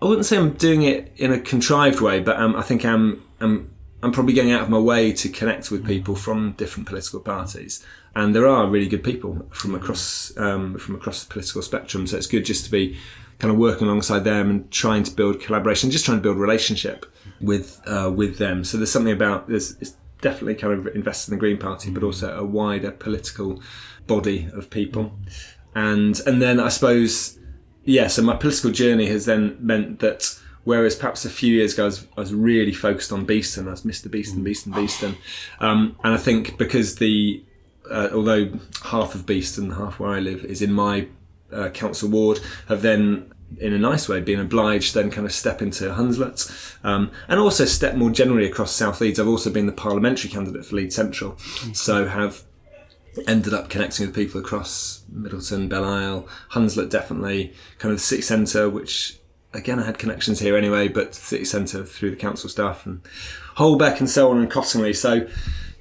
I 0.01 0.05
wouldn't 0.05 0.25
say 0.25 0.37
I'm 0.37 0.51
doing 0.51 0.83
it 0.83 1.11
in 1.15 1.31
a 1.31 1.39
contrived 1.39 2.01
way, 2.01 2.19
but 2.19 2.37
um, 2.37 2.55
I 2.55 2.61
think 2.61 2.85
I'm, 2.85 3.23
I'm 3.39 3.73
I'm 4.01 4.11
probably 4.11 4.33
going 4.33 4.51
out 4.51 4.61
of 4.61 4.69
my 4.69 4.77
way 4.77 5.13
to 5.13 5.29
connect 5.29 5.71
with 5.71 5.85
people 5.85 6.15
from 6.15 6.51
different 6.53 6.87
political 6.87 7.21
parties, 7.21 7.85
and 8.13 8.35
there 8.35 8.47
are 8.47 8.67
really 8.67 8.87
good 8.87 9.03
people 9.03 9.47
from 9.51 9.75
across 9.75 10.35
um, 10.37 10.77
from 10.77 10.95
across 10.95 11.23
the 11.23 11.31
political 11.31 11.61
spectrum. 11.61 12.05
So 12.05 12.17
it's 12.17 12.27
good 12.27 12.45
just 12.45 12.65
to 12.65 12.71
be 12.71 12.97
kind 13.39 13.51
of 13.51 13.57
working 13.57 13.87
alongside 13.87 14.23
them 14.23 14.49
and 14.49 14.71
trying 14.71 15.03
to 15.03 15.11
build 15.11 15.41
collaboration, 15.41 15.91
just 15.91 16.05
trying 16.05 16.17
to 16.17 16.21
build 16.21 16.37
relationship 16.37 17.05
with 17.41 17.81
uh, 17.85 18.11
with 18.13 18.37
them. 18.37 18.63
So 18.63 18.77
there's 18.77 18.91
something 18.91 19.13
about 19.13 19.47
there's 19.47 19.77
it's 19.81 19.95
definitely 20.21 20.55
kind 20.55 20.73
of 20.73 20.95
invested 20.95 21.31
in 21.31 21.37
the 21.37 21.39
Green 21.39 21.57
Party, 21.57 21.91
but 21.91 22.03
also 22.03 22.37
a 22.37 22.43
wider 22.43 22.91
political 22.91 23.61
body 24.07 24.49
of 24.53 24.69
people, 24.69 25.17
and 25.75 26.19
and 26.25 26.41
then 26.41 26.59
I 26.59 26.69
suppose 26.69 27.39
yeah. 27.83 28.07
So 28.07 28.21
my 28.21 28.35
political 28.35 28.71
journey 28.71 29.07
has 29.07 29.25
then 29.25 29.57
meant 29.59 29.99
that 29.99 30.39
Whereas 30.63 30.95
perhaps 30.95 31.25
a 31.25 31.29
few 31.29 31.55
years 31.55 31.73
ago, 31.73 31.83
I 31.83 31.85
was, 31.87 32.07
I 32.17 32.19
was 32.21 32.33
really 32.33 32.73
focused 32.73 33.11
on 33.11 33.25
Beeston. 33.25 33.67
I 33.67 33.71
was 33.71 33.83
Mr. 33.83 34.09
Beeston, 34.09 34.43
Beeston, 34.43 34.71
Beeston. 34.71 35.17
Um, 35.59 35.97
and 36.03 36.13
I 36.13 36.17
think 36.17 36.57
because 36.57 36.95
the, 36.95 37.43
uh, 37.91 38.09
although 38.13 38.49
half 38.83 39.13
of 39.13 39.25
Beeston, 39.25 39.71
half 39.71 39.99
where 39.99 40.11
I 40.11 40.19
live, 40.19 40.45
is 40.45 40.61
in 40.61 40.71
my 40.71 41.07
uh, 41.53 41.69
council 41.69 42.09
ward, 42.09 42.39
have 42.67 42.81
then 42.81 43.31
in 43.59 43.71
a 43.71 43.77
nice 43.77 44.09
way 44.09 44.19
been 44.19 44.39
obliged 44.39 44.95
then 44.95 45.11
kind 45.11 45.27
of 45.27 45.31
step 45.31 45.61
into 45.61 45.85
Hunslet 45.85 46.75
um, 46.83 47.11
and 47.27 47.39
also 47.39 47.65
step 47.65 47.95
more 47.95 48.09
generally 48.09 48.47
across 48.47 48.71
South 48.71 48.99
Leeds. 48.99 49.19
I've 49.19 49.27
also 49.27 49.51
been 49.51 49.67
the 49.67 49.71
parliamentary 49.71 50.29
candidate 50.29 50.65
for 50.65 50.75
Leeds 50.75 50.95
Central, 50.95 51.37
so 51.73 52.07
have 52.07 52.43
ended 53.27 53.53
up 53.53 53.69
connecting 53.69 54.07
with 54.07 54.15
people 54.15 54.39
across 54.39 55.03
Middleton, 55.07 55.69
Belle 55.69 55.85
Isle, 55.85 56.27
Hunslet 56.51 56.89
definitely, 56.89 57.53
kind 57.77 57.91
of 57.91 57.99
the 57.99 58.03
city 58.03 58.23
centre, 58.23 58.69
which 58.69 59.19
again, 59.53 59.79
I 59.79 59.85
had 59.85 59.97
connections 59.97 60.39
here 60.39 60.57
anyway, 60.57 60.87
but 60.87 61.15
city 61.15 61.45
centre 61.45 61.85
through 61.85 62.11
the 62.11 62.17
council 62.17 62.49
staff 62.49 62.85
and 62.85 63.01
Holbeck 63.57 63.99
and 63.99 64.09
so 64.09 64.31
on 64.31 64.39
and 64.39 64.51
Cottingley. 64.51 64.95
So, 64.95 65.27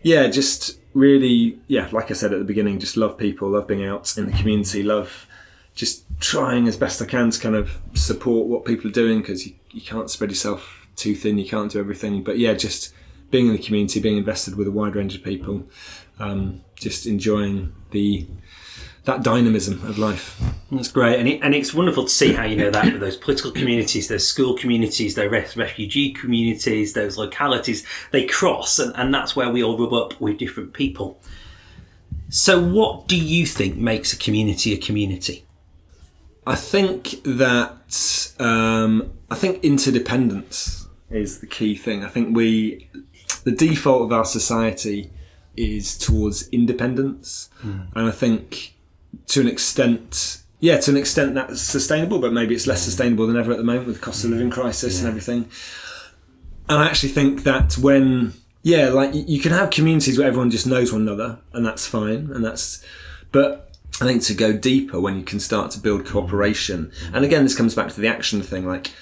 yeah, 0.03 0.29
just 0.29 0.79
really, 0.95 1.59
yeah, 1.69 1.89
like 1.91 2.11
I 2.11 2.15
said 2.15 2.33
at 2.33 2.39
the 2.39 2.45
beginning, 2.45 2.79
just 2.79 2.97
love 2.97 3.17
people, 3.17 3.51
love 3.51 3.67
being 3.67 3.85
out 3.85 4.17
in 4.19 4.27
the 4.27 4.37
community, 4.37 4.83
love 4.83 5.27
just 5.75 6.05
trying 6.21 6.69
as 6.69 6.77
best 6.77 7.01
I 7.01 7.07
can 7.07 7.31
to 7.31 7.41
kind 7.41 7.55
of 7.55 7.79
support 7.95 8.47
what 8.47 8.65
people 8.65 8.91
are 8.91 8.93
doing 8.93 9.21
because 9.21 9.47
you, 9.47 9.55
you 9.71 9.81
can't 9.81 10.11
spread 10.11 10.31
yourself 10.31 10.87
too 10.97 11.15
thin, 11.15 11.39
you 11.39 11.49
can't 11.49 11.71
do 11.71 11.81
everything. 11.81 12.23
But 12.23 12.39
yeah, 12.39 12.55
just 12.55 12.93
being 13.31 13.47
in 13.47 13.53
the 13.53 13.63
community, 13.63 14.01
being 14.01 14.19
invested 14.19 14.57
with 14.57 14.67
a 14.67 14.71
wide 14.71 14.95
range 14.95 15.15
of 15.15 15.25
people, 15.25 15.65
um, 16.19 16.63
just 16.77 17.07
enjoying 17.07 17.75
the 17.91 18.27
that 19.05 19.25
dynamism 19.25 19.85
of 19.85 19.99
life. 19.99 20.41
That's 20.71 20.87
great, 20.87 21.19
and, 21.19 21.29
it, 21.29 21.41
and 21.43 21.57
it's 21.57 21.75
wonderful 21.75 22.05
to 22.05 22.09
see 22.09 22.35
how 22.35 22.45
you 22.45 22.55
know 22.55 22.71
that 22.71 22.85
with 22.93 23.01
those 23.01 23.17
political 23.17 23.51
communities, 23.51 24.07
those 24.07 24.29
school 24.29 24.57
communities, 24.57 25.17
those 25.17 25.57
refugee 25.57 26.13
communities, 26.13 26.93
those 26.93 27.19
localities, 27.19 27.85
they 28.13 28.27
cross, 28.27 28.79
and, 28.79 28.95
and 28.95 29.13
that's 29.13 29.35
where 29.35 29.51
we 29.51 29.63
all 29.63 29.77
rub 29.77 29.93
up 29.93 30.21
with 30.21 30.39
different 30.39 30.73
people. 30.73 31.21
So, 32.29 32.63
what 32.63 33.09
do 33.09 33.17
you 33.17 33.45
think 33.45 33.77
makes 33.77 34.13
a 34.13 34.17
community 34.17 34.73
a 34.73 34.79
community? 34.79 35.45
I 36.47 36.57
think 36.57 37.23
that 37.25 38.35
um, 38.39 39.13
I 39.31 39.35
think 39.35 39.63
interdependence 39.63 40.89
is 41.11 41.41
the 41.41 41.47
key 41.47 41.77
thing. 41.77 42.05
I 42.05 42.09
think 42.09 42.37
we, 42.37 42.91
the 43.45 43.53
default 43.53 44.03
of 44.03 44.13
our 44.13 44.25
society, 44.25 45.11
is 45.57 45.99
towards 45.99 46.49
independence, 46.49 47.51
mm. 47.63 47.87
and 47.95 48.09
I 48.09 48.11
think 48.11 48.75
to 49.27 49.41
an 49.41 49.47
extent, 49.47 50.43
yeah, 50.61 50.79
to 50.79 50.91
an 50.91 50.97
extent 50.97 51.35
that's 51.35 51.61
sustainable, 51.61 52.19
but 52.19 52.33
maybe 52.33 52.55
it's 52.55 52.67
less 52.67 52.83
sustainable 52.83 53.27
than 53.27 53.37
ever 53.37 53.53
at 53.53 53.59
the 53.59 53.65
moment 53.65 53.87
with 53.87 53.97
the 53.97 54.03
cost 54.03 54.25
of 54.25 54.31
living 54.31 54.51
crisis 54.51 54.95
yeah. 54.95 55.01
and 55.01 55.09
everything. 55.09 55.49
And 56.69 56.79
I 56.79 56.87
actually 56.87 57.11
think 57.11 57.43
that 57.43 57.77
when, 57.77 58.33
yeah, 58.63 58.89
like 58.89 59.11
you 59.13 59.41
can 59.41 59.53
have 59.53 59.71
communities 59.71 60.19
where 60.19 60.27
everyone 60.27 60.51
just 60.51 60.67
knows 60.67 60.93
one 60.93 61.03
another, 61.03 61.39
and 61.53 61.67
that's 61.67 61.87
fine, 61.87 62.31
and 62.33 62.45
that's, 62.45 62.83
but 63.31 63.72
I 64.03 64.05
think 64.05 64.23
to 64.25 64.35
go 64.35 64.53
deeper 64.53 65.01
when 65.01 65.17
you 65.17 65.23
can 65.23 65.39
start 65.39 65.71
to 65.71 65.79
build 65.79 66.05
cooperation, 66.05 66.91
and 67.13 67.25
again, 67.25 67.45
this 67.45 67.57
comes 67.57 67.77
back 67.77 67.89
to 67.93 68.01
the 68.01 68.09
action 68.09 68.43
thing, 68.43 68.67
like. 68.67 68.93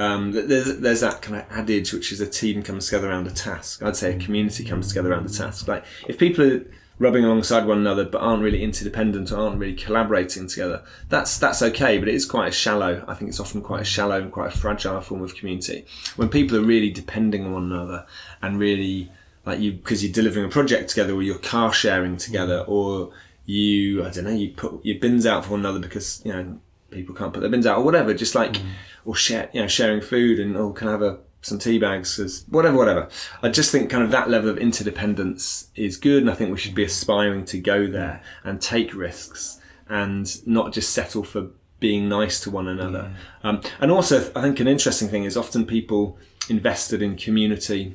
Um, 0.00 0.30
there's 0.30 0.78
there's 0.78 1.00
that 1.00 1.22
kind 1.22 1.40
of 1.40 1.46
adage 1.50 1.92
which 1.92 2.12
is 2.12 2.20
a 2.20 2.26
team 2.26 2.62
comes 2.62 2.86
together 2.86 3.10
around 3.10 3.26
a 3.26 3.32
task. 3.32 3.82
I'd 3.82 3.96
say 3.96 4.14
a 4.14 4.18
community 4.20 4.64
comes 4.64 4.86
together 4.86 5.10
around 5.10 5.26
a 5.26 5.32
task. 5.32 5.66
Like 5.66 5.84
if 6.06 6.18
people 6.18 6.52
are 6.52 6.64
rubbing 7.00 7.24
alongside 7.24 7.66
one 7.66 7.78
another 7.78 8.04
but 8.04 8.20
aren't 8.20 8.44
really 8.44 8.62
interdependent 8.62 9.32
or 9.32 9.38
aren't 9.38 9.58
really 9.58 9.74
collaborating 9.74 10.48
together 10.48 10.82
that's 11.08 11.38
that's 11.38 11.62
okay 11.62 11.96
but 11.96 12.08
it 12.08 12.14
is 12.14 12.26
quite 12.26 12.48
a 12.48 12.52
shallow 12.52 13.04
i 13.06 13.14
think 13.14 13.28
it's 13.28 13.38
often 13.38 13.62
quite 13.62 13.82
a 13.82 13.84
shallow 13.84 14.20
and 14.20 14.32
quite 14.32 14.52
a 14.52 14.58
fragile 14.58 15.00
form 15.00 15.22
of 15.22 15.36
community 15.36 15.86
when 16.16 16.28
people 16.28 16.56
are 16.56 16.60
really 16.60 16.90
depending 16.90 17.44
on 17.44 17.52
one 17.52 17.70
another 17.72 18.04
and 18.42 18.58
really 18.58 19.12
like 19.46 19.60
you 19.60 19.72
because 19.72 20.02
you're 20.02 20.12
delivering 20.12 20.44
a 20.44 20.48
project 20.48 20.90
together 20.90 21.12
or 21.12 21.22
you're 21.22 21.38
car 21.38 21.72
sharing 21.72 22.16
together 22.16 22.64
or 22.66 23.12
you 23.48 24.04
i 24.04 24.10
don't 24.10 24.24
know 24.24 24.30
you 24.30 24.50
put 24.50 24.84
your 24.84 24.98
bins 24.98 25.24
out 25.24 25.44
for 25.44 25.52
one 25.52 25.60
another 25.60 25.78
because 25.78 26.20
you 26.24 26.32
know 26.32 26.60
people 26.90 27.14
can't 27.14 27.32
put 27.32 27.40
their 27.40 27.48
bins 27.48 27.66
out 27.66 27.78
or 27.78 27.84
whatever 27.84 28.12
just 28.12 28.34
like 28.34 28.52
mm. 28.52 28.66
or 29.04 29.14
share 29.14 29.48
you 29.52 29.60
know 29.60 29.66
sharing 29.66 30.00
food 30.00 30.38
and 30.38 30.56
oh 30.56 30.70
can 30.70 30.86
I 30.86 30.92
have 30.92 31.02
a 31.02 31.18
some 31.40 31.58
tea 31.58 31.78
bags, 31.78 32.18
as 32.18 32.44
whatever, 32.48 32.76
whatever. 32.76 33.08
I 33.42 33.48
just 33.48 33.70
think 33.70 33.90
kind 33.90 34.02
of 34.02 34.10
that 34.10 34.28
level 34.28 34.50
of 34.50 34.58
interdependence 34.58 35.68
is 35.74 35.96
good, 35.96 36.22
and 36.22 36.30
I 36.30 36.34
think 36.34 36.50
we 36.50 36.58
should 36.58 36.74
be 36.74 36.84
aspiring 36.84 37.44
to 37.46 37.58
go 37.58 37.86
there 37.86 38.22
and 38.44 38.60
take 38.60 38.94
risks 38.94 39.60
and 39.88 40.46
not 40.46 40.72
just 40.72 40.90
settle 40.90 41.22
for 41.22 41.48
being 41.80 42.08
nice 42.08 42.40
to 42.40 42.50
one 42.50 42.66
another. 42.66 43.12
Yeah. 43.42 43.50
Um, 43.50 43.60
and 43.80 43.90
also, 43.90 44.30
I 44.34 44.42
think 44.42 44.60
an 44.60 44.68
interesting 44.68 45.08
thing 45.08 45.24
is 45.24 45.36
often 45.36 45.64
people 45.64 46.18
invested 46.48 47.02
in 47.02 47.16
community 47.16 47.94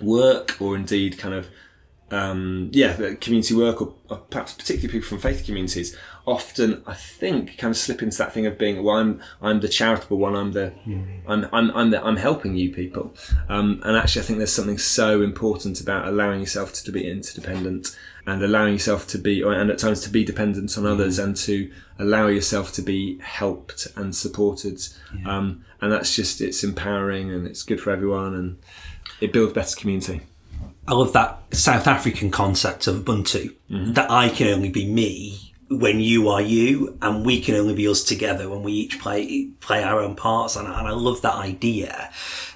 work 0.00 0.60
or 0.60 0.76
indeed 0.76 1.16
kind 1.16 1.34
of 1.34 1.48
um, 2.10 2.70
yeah, 2.72 3.14
community 3.20 3.54
work 3.54 3.82
or, 3.82 3.94
or, 4.08 4.16
perhaps 4.16 4.54
particularly 4.54 4.88
people 4.88 5.08
from 5.08 5.18
faith 5.18 5.44
communities 5.44 5.96
often, 6.26 6.82
I 6.86 6.94
think, 6.94 7.56
kind 7.58 7.70
of 7.70 7.76
slip 7.76 8.02
into 8.02 8.18
that 8.18 8.32
thing 8.32 8.46
of 8.46 8.58
being, 8.58 8.82
well, 8.82 8.96
I'm, 8.96 9.20
I'm 9.40 9.60
the 9.60 9.68
charitable 9.68 10.18
one. 10.18 10.36
I'm 10.36 10.52
the, 10.52 10.72
mm. 10.86 11.20
I'm, 11.26 11.48
I'm, 11.52 11.70
I'm, 11.70 11.90
the, 11.90 12.04
I'm 12.04 12.16
helping 12.16 12.54
you 12.54 12.72
people. 12.72 13.14
Um, 13.48 13.80
and 13.84 13.96
actually, 13.96 14.22
I 14.22 14.24
think 14.26 14.38
there's 14.38 14.52
something 14.52 14.78
so 14.78 15.22
important 15.22 15.80
about 15.80 16.06
allowing 16.06 16.40
yourself 16.40 16.72
to, 16.74 16.84
to 16.84 16.92
be 16.92 17.10
interdependent 17.10 17.98
and 18.26 18.42
allowing 18.42 18.74
yourself 18.74 19.06
to 19.08 19.18
be, 19.18 19.42
or, 19.42 19.54
and 19.54 19.70
at 19.70 19.78
times 19.78 20.02
to 20.02 20.10
be 20.10 20.22
dependent 20.22 20.76
on 20.76 20.86
others 20.86 21.18
mm. 21.18 21.24
and 21.24 21.36
to 21.38 21.70
allow 21.98 22.26
yourself 22.26 22.72
to 22.74 22.82
be 22.82 23.18
helped 23.20 23.88
and 23.96 24.14
supported. 24.14 24.80
Yeah. 25.18 25.36
Um, 25.36 25.64
and 25.80 25.90
that's 25.90 26.14
just, 26.14 26.40
it's 26.42 26.62
empowering 26.62 27.32
and 27.32 27.46
it's 27.46 27.62
good 27.62 27.80
for 27.80 27.90
everyone 27.90 28.34
and 28.34 28.58
it 29.20 29.32
builds 29.32 29.54
better 29.54 29.76
community. 29.76 30.22
I 30.88 30.94
love 30.94 31.12
that 31.12 31.42
South 31.52 31.86
African 31.86 32.30
concept 32.30 32.86
of 32.86 32.96
Ubuntu, 33.04 33.54
mm-hmm. 33.70 33.92
that 33.92 34.10
I 34.10 34.30
can 34.30 34.48
only 34.48 34.70
be 34.70 34.90
me 34.90 35.52
when 35.68 36.00
you 36.00 36.30
are 36.30 36.40
you 36.40 36.96
and 37.02 37.26
we 37.26 37.42
can 37.42 37.56
only 37.56 37.74
be 37.74 37.86
us 37.86 38.02
together 38.02 38.48
when 38.48 38.62
we 38.62 38.72
each 38.72 38.98
play, 38.98 39.50
play 39.60 39.82
our 39.82 40.00
own 40.00 40.16
parts. 40.16 40.56
And, 40.56 40.66
and 40.66 40.88
I 40.88 40.92
love 40.92 41.20
that 41.20 41.34
idea 41.34 42.10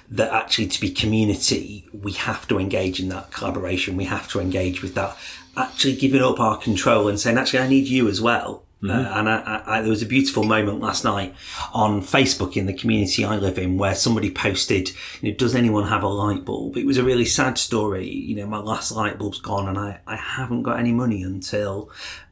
that 0.09 0.33
actually 0.33 0.67
to 0.69 0.81
be 0.81 0.89
community, 0.89 1.87
we 1.93 2.13
have 2.13 2.47
to 2.47 2.57
engage 2.57 2.99
in 2.99 3.09
that 3.09 3.29
collaboration. 3.29 3.97
We 3.97 4.05
have 4.05 4.27
to 4.29 4.39
engage 4.39 4.81
with 4.81 4.95
that, 4.95 5.15
actually 5.55 5.95
giving 5.95 6.23
up 6.23 6.39
our 6.39 6.57
control 6.57 7.07
and 7.07 7.19
saying, 7.19 7.37
actually, 7.37 7.59
I 7.59 7.67
need 7.67 7.87
you 7.87 8.09
as 8.09 8.19
well. 8.19 8.63
Mm-hmm. 8.83 8.91
Uh, 8.91 9.19
and 9.19 9.29
I, 9.29 9.63
I, 9.65 9.81
there 9.81 9.89
was 9.89 10.01
a 10.01 10.07
beautiful 10.07 10.43
moment 10.43 10.81
last 10.81 11.05
night 11.05 11.33
on 11.73 12.01
Facebook 12.01 12.57
in 12.57 12.65
the 12.65 12.73
community 12.73 13.23
I 13.23 13.37
live 13.37 13.57
in 13.57 13.77
where 13.77 13.95
somebody 13.95 14.29
posted, 14.29 14.91
you 15.21 15.31
know, 15.31 15.37
does 15.37 15.55
anyone 15.55 15.87
have 15.87 16.03
a 16.03 16.07
light 16.07 16.43
bulb? 16.43 16.75
It 16.75 16.85
was 16.85 16.97
a 16.97 17.03
really 17.03 17.25
sad 17.25 17.57
story. 17.57 18.09
You 18.09 18.35
know, 18.35 18.45
my 18.45 18.57
last 18.57 18.91
light 18.91 19.17
bulb's 19.17 19.39
gone 19.39 19.69
and 19.69 19.77
I, 19.77 20.01
I 20.05 20.17
haven't 20.17 20.63
got 20.63 20.79
any 20.79 20.91
money 20.91 21.23
until, 21.23 21.89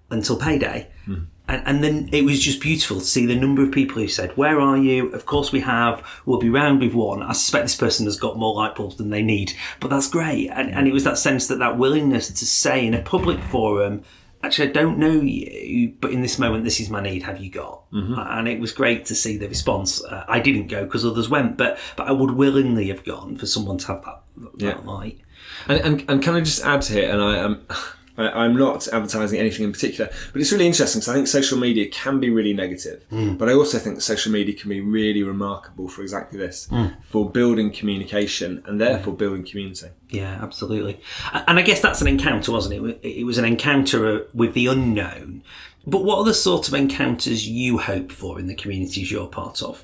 until 0.09 0.37
payday. 0.37 0.89
Mm. 1.07 1.27
And, 1.47 1.63
and 1.65 1.83
then 1.83 2.09
it 2.11 2.23
was 2.23 2.39
just 2.39 2.61
beautiful 2.61 2.99
to 2.99 3.05
see 3.05 3.25
the 3.25 3.35
number 3.35 3.63
of 3.63 3.71
people 3.71 4.01
who 4.01 4.07
said, 4.07 4.35
Where 4.37 4.59
are 4.59 4.77
you? 4.77 5.09
Of 5.11 5.25
course, 5.25 5.51
we 5.51 5.59
have. 5.61 6.05
We'll 6.25 6.39
be 6.39 6.49
round 6.49 6.79
with 6.79 6.93
one. 6.93 7.21
I 7.21 7.33
suspect 7.33 7.65
this 7.65 7.75
person 7.75 8.05
has 8.05 8.17
got 8.17 8.37
more 8.37 8.55
light 8.55 8.75
bulbs 8.75 8.95
than 8.95 9.09
they 9.09 9.23
need, 9.23 9.53
but 9.79 9.89
that's 9.89 10.09
great. 10.09 10.49
And, 10.49 10.69
and 10.71 10.87
it 10.87 10.93
was 10.93 11.03
that 11.03 11.17
sense 11.17 11.47
that 11.47 11.59
that 11.59 11.77
willingness 11.77 12.27
to 12.27 12.45
say 12.45 12.85
in 12.85 12.93
a 12.93 13.01
public 13.01 13.41
forum, 13.43 14.03
actually, 14.43 14.69
I 14.69 14.71
don't 14.71 14.97
know 14.97 15.21
you, 15.21 15.93
but 15.99 16.11
in 16.11 16.21
this 16.21 16.39
moment, 16.39 16.63
this 16.63 16.79
is 16.79 16.89
my 16.89 17.01
need. 17.01 17.23
Have 17.23 17.41
you 17.41 17.49
got? 17.49 17.89
Mm-hmm. 17.91 18.15
And 18.17 18.47
it 18.47 18.59
was 18.59 18.71
great 18.71 19.05
to 19.05 19.15
see 19.15 19.37
the 19.37 19.47
response. 19.47 20.03
Uh, 20.03 20.25
I 20.27 20.39
didn't 20.39 20.67
go 20.67 20.85
because 20.85 21.05
others 21.05 21.29
went, 21.29 21.57
but 21.57 21.77
but 21.95 22.07
I 22.07 22.11
would 22.11 22.31
willingly 22.31 22.87
have 22.89 23.03
gone 23.03 23.37
for 23.37 23.45
someone 23.45 23.77
to 23.79 23.87
have 23.87 24.03
that, 24.05 24.23
that 24.57 24.77
yeah. 24.77 24.77
light. 24.83 25.19
And, 25.67 25.81
and 25.81 26.09
and 26.09 26.23
can 26.23 26.35
I 26.35 26.41
just 26.41 26.63
add 26.63 26.81
to 26.83 27.01
it? 27.01 27.09
And 27.09 27.21
I 27.21 27.37
am. 27.37 27.65
Um, 27.69 27.77
I, 28.21 28.45
am 28.45 28.55
not 28.55 28.87
advertising 28.87 29.39
anything 29.39 29.65
in 29.65 29.71
particular, 29.71 30.11
but 30.31 30.41
it's 30.41 30.51
really 30.51 30.67
interesting 30.67 30.99
because 30.99 31.09
I 31.09 31.13
think 31.13 31.27
social 31.27 31.57
media 31.57 31.87
can 31.89 32.19
be 32.19 32.29
really 32.29 32.53
negative, 32.53 33.05
mm. 33.11 33.37
but 33.37 33.49
I 33.49 33.53
also 33.53 33.77
think 33.77 34.01
social 34.01 34.31
media 34.31 34.55
can 34.55 34.69
be 34.69 34.81
really 34.81 35.23
remarkable 35.23 35.87
for 35.87 36.01
exactly 36.01 36.39
this, 36.39 36.67
mm. 36.71 36.95
for 37.03 37.29
building 37.29 37.71
communication 37.71 38.63
and 38.65 38.79
therefore 38.79 39.13
building 39.13 39.45
community. 39.45 39.87
Yeah, 40.09 40.39
absolutely. 40.41 40.99
And 41.33 41.57
I 41.57 41.61
guess 41.61 41.81
that's 41.81 42.01
an 42.01 42.07
encounter, 42.07 42.51
wasn't 42.51 42.75
it? 42.75 42.99
It 43.03 43.25
was 43.25 43.37
an 43.37 43.45
encounter 43.45 44.27
with 44.33 44.53
the 44.53 44.67
unknown. 44.67 45.43
But 45.87 46.03
what 46.03 46.19
are 46.19 46.25
the 46.25 46.33
sort 46.33 46.67
of 46.67 46.73
encounters 46.73 47.47
you 47.47 47.79
hope 47.79 48.11
for 48.11 48.39
in 48.39 48.47
the 48.47 48.55
communities 48.55 49.11
you're 49.11 49.27
part 49.27 49.63
of? 49.63 49.83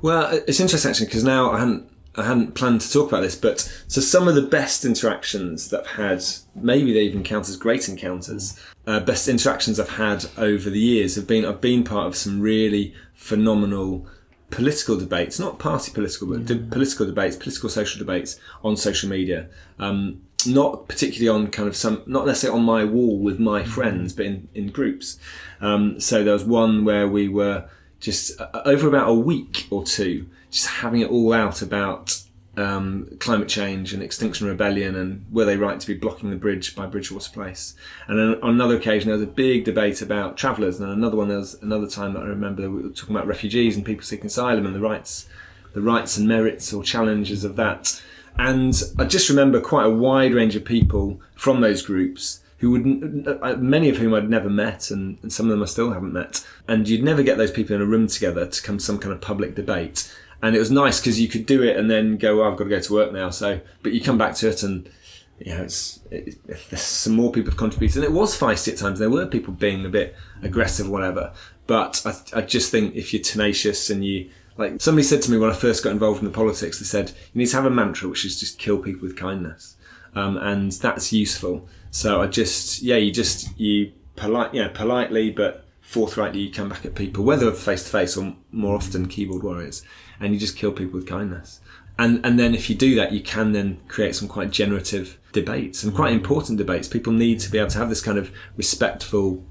Well, 0.00 0.42
it's 0.48 0.58
interesting 0.58 0.90
actually 0.90 1.06
because 1.06 1.24
now 1.24 1.50
I 1.52 1.60
hadn't 1.60 1.91
I 2.14 2.24
hadn't 2.24 2.54
planned 2.54 2.82
to 2.82 2.92
talk 2.92 3.08
about 3.08 3.22
this, 3.22 3.36
but 3.36 3.60
so 3.88 4.00
some 4.00 4.28
of 4.28 4.34
the 4.34 4.42
best 4.42 4.84
interactions 4.84 5.70
that 5.70 5.80
I've 5.80 5.86
had, 5.86 6.24
maybe 6.54 6.92
they 6.92 7.02
even 7.02 7.22
count 7.22 7.48
as 7.48 7.56
great 7.56 7.88
encounters, 7.88 8.58
uh, 8.86 9.00
best 9.00 9.28
interactions 9.28 9.80
I've 9.80 9.88
had 9.88 10.26
over 10.36 10.68
the 10.68 10.78
years 10.78 11.14
have 11.14 11.26
been 11.26 11.44
I've 11.44 11.60
been 11.60 11.84
part 11.84 12.06
of 12.06 12.16
some 12.16 12.40
really 12.40 12.94
phenomenal 13.14 14.06
political 14.50 14.98
debates, 14.98 15.38
not 15.38 15.58
party 15.58 15.90
political, 15.90 16.28
but 16.28 16.44
de- 16.44 16.56
political 16.56 17.06
debates, 17.06 17.36
political 17.36 17.68
social 17.68 17.98
debates 17.98 18.38
on 18.62 18.76
social 18.76 19.08
media. 19.08 19.48
Um, 19.78 20.20
not 20.44 20.88
particularly 20.88 21.28
on 21.28 21.50
kind 21.50 21.68
of 21.68 21.76
some, 21.76 22.02
not 22.06 22.26
necessarily 22.26 22.58
on 22.58 22.64
my 22.64 22.84
wall 22.84 23.18
with 23.18 23.38
my 23.38 23.62
friends, 23.64 24.12
but 24.12 24.26
in, 24.26 24.48
in 24.54 24.68
groups. 24.68 25.18
Um, 25.60 26.00
so 26.00 26.24
there 26.24 26.32
was 26.32 26.44
one 26.44 26.84
where 26.84 27.08
we 27.08 27.28
were 27.28 27.68
just 28.00 28.40
uh, 28.40 28.62
over 28.64 28.88
about 28.88 29.08
a 29.08 29.14
week 29.14 29.66
or 29.70 29.84
two, 29.84 30.26
just 30.52 30.66
having 30.66 31.00
it 31.00 31.10
all 31.10 31.32
out 31.32 31.62
about 31.62 32.22
um, 32.56 33.08
climate 33.18 33.48
change 33.48 33.94
and 33.94 34.02
Extinction 34.02 34.46
Rebellion 34.46 34.94
and 34.94 35.24
were 35.32 35.46
they 35.46 35.56
right 35.56 35.80
to 35.80 35.86
be 35.86 35.94
blocking 35.94 36.28
the 36.28 36.36
bridge 36.36 36.76
by 36.76 36.86
Bridgewater 36.86 37.32
Place? 37.32 37.74
And 38.06 38.18
then 38.18 38.42
on 38.42 38.50
another 38.50 38.76
occasion, 38.76 39.08
there 39.08 39.18
was 39.18 39.26
a 39.26 39.30
big 39.30 39.64
debate 39.64 40.02
about 40.02 40.36
travellers, 40.36 40.78
and 40.78 40.92
another 40.92 41.16
one 41.16 41.28
there 41.28 41.38
was 41.38 41.54
another 41.62 41.88
time 41.88 42.12
that 42.12 42.22
I 42.22 42.26
remember 42.26 42.70
we 42.70 42.82
were 42.82 42.90
talking 42.90 43.16
about 43.16 43.26
refugees 43.26 43.74
and 43.74 43.84
people 43.84 44.04
seeking 44.04 44.26
asylum 44.26 44.66
and 44.66 44.74
the 44.74 44.80
rights, 44.80 45.26
the 45.72 45.80
rights 45.80 46.18
and 46.18 46.28
merits 46.28 46.72
or 46.72 46.84
challenges 46.84 47.42
of 47.42 47.56
that. 47.56 48.00
And 48.38 48.80
I 48.98 49.04
just 49.04 49.30
remember 49.30 49.60
quite 49.60 49.86
a 49.86 49.90
wide 49.90 50.34
range 50.34 50.54
of 50.54 50.64
people 50.64 51.20
from 51.34 51.62
those 51.62 51.82
groups 51.82 52.40
who 52.58 52.70
would 52.70 53.38
uh, 53.42 53.56
many 53.56 53.88
of 53.88 53.96
whom 53.96 54.14
I'd 54.14 54.30
never 54.30 54.50
met, 54.50 54.90
and, 54.90 55.18
and 55.22 55.32
some 55.32 55.46
of 55.46 55.50
them 55.50 55.62
I 55.62 55.66
still 55.66 55.92
haven't 55.92 56.12
met. 56.12 56.46
And 56.68 56.88
you'd 56.88 57.02
never 57.02 57.22
get 57.22 57.38
those 57.38 57.50
people 57.50 57.74
in 57.74 57.82
a 57.82 57.86
room 57.86 58.06
together 58.06 58.46
to 58.46 58.62
come 58.62 58.78
to 58.78 58.84
some 58.84 58.98
kind 58.98 59.12
of 59.12 59.20
public 59.20 59.54
debate 59.54 60.14
and 60.42 60.56
it 60.56 60.58
was 60.58 60.70
nice 60.70 61.00
because 61.00 61.20
you 61.20 61.28
could 61.28 61.46
do 61.46 61.62
it 61.62 61.76
and 61.76 61.90
then 61.90 62.16
go, 62.16 62.38
well, 62.38 62.50
I've 62.50 62.58
got 62.58 62.64
to 62.64 62.70
go 62.70 62.80
to 62.80 62.92
work 62.92 63.12
now. 63.12 63.30
So, 63.30 63.60
but 63.82 63.92
you 63.92 64.00
come 64.00 64.18
back 64.18 64.34
to 64.36 64.48
it 64.48 64.62
and 64.62 64.90
you 65.38 65.54
know, 65.54 65.62
it's, 65.62 66.00
it, 66.10 66.38
some 66.78 67.14
more 67.14 67.32
people 67.32 67.50
have 67.50 67.58
contributed, 67.58 67.96
and 67.96 68.04
it 68.04 68.12
was 68.12 68.38
feisty 68.38 68.72
at 68.72 68.78
times. 68.78 68.98
There 68.98 69.10
were 69.10 69.26
people 69.26 69.52
being 69.52 69.84
a 69.84 69.88
bit 69.88 70.14
aggressive, 70.42 70.88
whatever. 70.88 71.32
But 71.66 72.02
I, 72.04 72.38
I 72.38 72.42
just 72.42 72.70
think 72.70 72.94
if 72.94 73.12
you're 73.12 73.22
tenacious 73.22 73.90
and 73.90 74.04
you 74.04 74.30
like, 74.56 74.80
somebody 74.80 75.04
said 75.04 75.22
to 75.22 75.30
me 75.30 75.38
when 75.38 75.50
I 75.50 75.54
first 75.54 75.82
got 75.82 75.90
involved 75.90 76.20
in 76.20 76.26
the 76.26 76.30
politics, 76.30 76.78
they 76.78 76.84
said 76.84 77.10
you 77.32 77.38
need 77.38 77.46
to 77.46 77.56
have 77.56 77.64
a 77.64 77.70
mantra 77.70 78.08
which 78.08 78.24
is 78.24 78.38
just 78.38 78.58
kill 78.58 78.78
people 78.78 79.02
with 79.02 79.16
kindness, 79.16 79.76
um, 80.14 80.36
and 80.36 80.72
that's 80.72 81.12
useful. 81.12 81.68
So 81.90 82.20
I 82.22 82.26
just, 82.26 82.82
yeah, 82.82 82.96
you 82.96 83.10
just 83.10 83.58
you 83.58 83.92
polite, 84.16 84.54
yeah, 84.54 84.68
politely 84.68 85.30
but 85.30 85.64
forthrightly 85.80 86.40
you 86.40 86.52
come 86.52 86.68
back 86.68 86.84
at 86.84 86.94
people, 86.94 87.24
whether 87.24 87.50
face 87.52 87.84
to 87.84 87.90
face 87.90 88.16
or 88.16 88.36
more 88.50 88.76
often 88.76 89.08
keyboard 89.08 89.42
warriors 89.42 89.82
and 90.22 90.32
you 90.32 90.40
just 90.40 90.56
kill 90.56 90.72
people 90.72 90.94
with 90.94 91.06
kindness. 91.06 91.60
And 91.98 92.24
and 92.24 92.38
then 92.38 92.54
if 92.54 92.70
you 92.70 92.76
do 92.76 92.94
that, 92.96 93.12
you 93.12 93.20
can 93.20 93.52
then 93.52 93.80
create 93.88 94.14
some 94.14 94.28
quite 94.28 94.50
generative 94.50 95.18
debates 95.32 95.82
and 95.82 95.94
quite 95.94 96.12
important 96.12 96.58
debates. 96.58 96.88
People 96.88 97.12
need 97.12 97.40
to 97.40 97.50
be 97.50 97.58
able 97.58 97.70
to 97.70 97.78
have 97.78 97.88
this 97.88 98.00
kind 98.00 98.18
of 98.18 98.30
respectful 98.56 99.44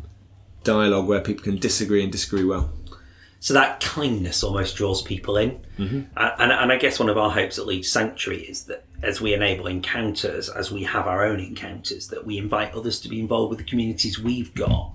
dialogue 0.63 1.07
where 1.07 1.21
people 1.21 1.43
can 1.43 1.57
disagree 1.57 2.03
and 2.03 2.11
disagree 2.11 2.43
well. 2.43 2.71
So 3.39 3.55
that 3.55 3.79
kindness 3.79 4.43
almost 4.43 4.75
draws 4.75 5.01
people 5.01 5.35
in. 5.35 5.59
Mm-hmm. 5.79 6.01
And, 6.15 6.51
and 6.51 6.71
I 6.71 6.77
guess 6.77 6.99
one 6.99 7.09
of 7.09 7.17
our 7.17 7.31
hopes 7.31 7.57
at 7.57 7.65
Leeds 7.65 7.91
Sanctuary 7.91 8.41
is 8.41 8.65
that 8.65 8.85
as 9.01 9.19
we 9.19 9.33
enable 9.33 9.65
encounters, 9.65 10.47
as 10.47 10.71
we 10.71 10.83
have 10.83 11.07
our 11.07 11.25
own 11.25 11.39
encounters, 11.39 12.09
that 12.09 12.23
we 12.23 12.37
invite 12.37 12.73
others 12.75 12.99
to 13.01 13.09
be 13.09 13.19
involved 13.19 13.49
with 13.49 13.57
the 13.57 13.65
communities 13.65 14.19
we've 14.19 14.53
got. 14.53 14.93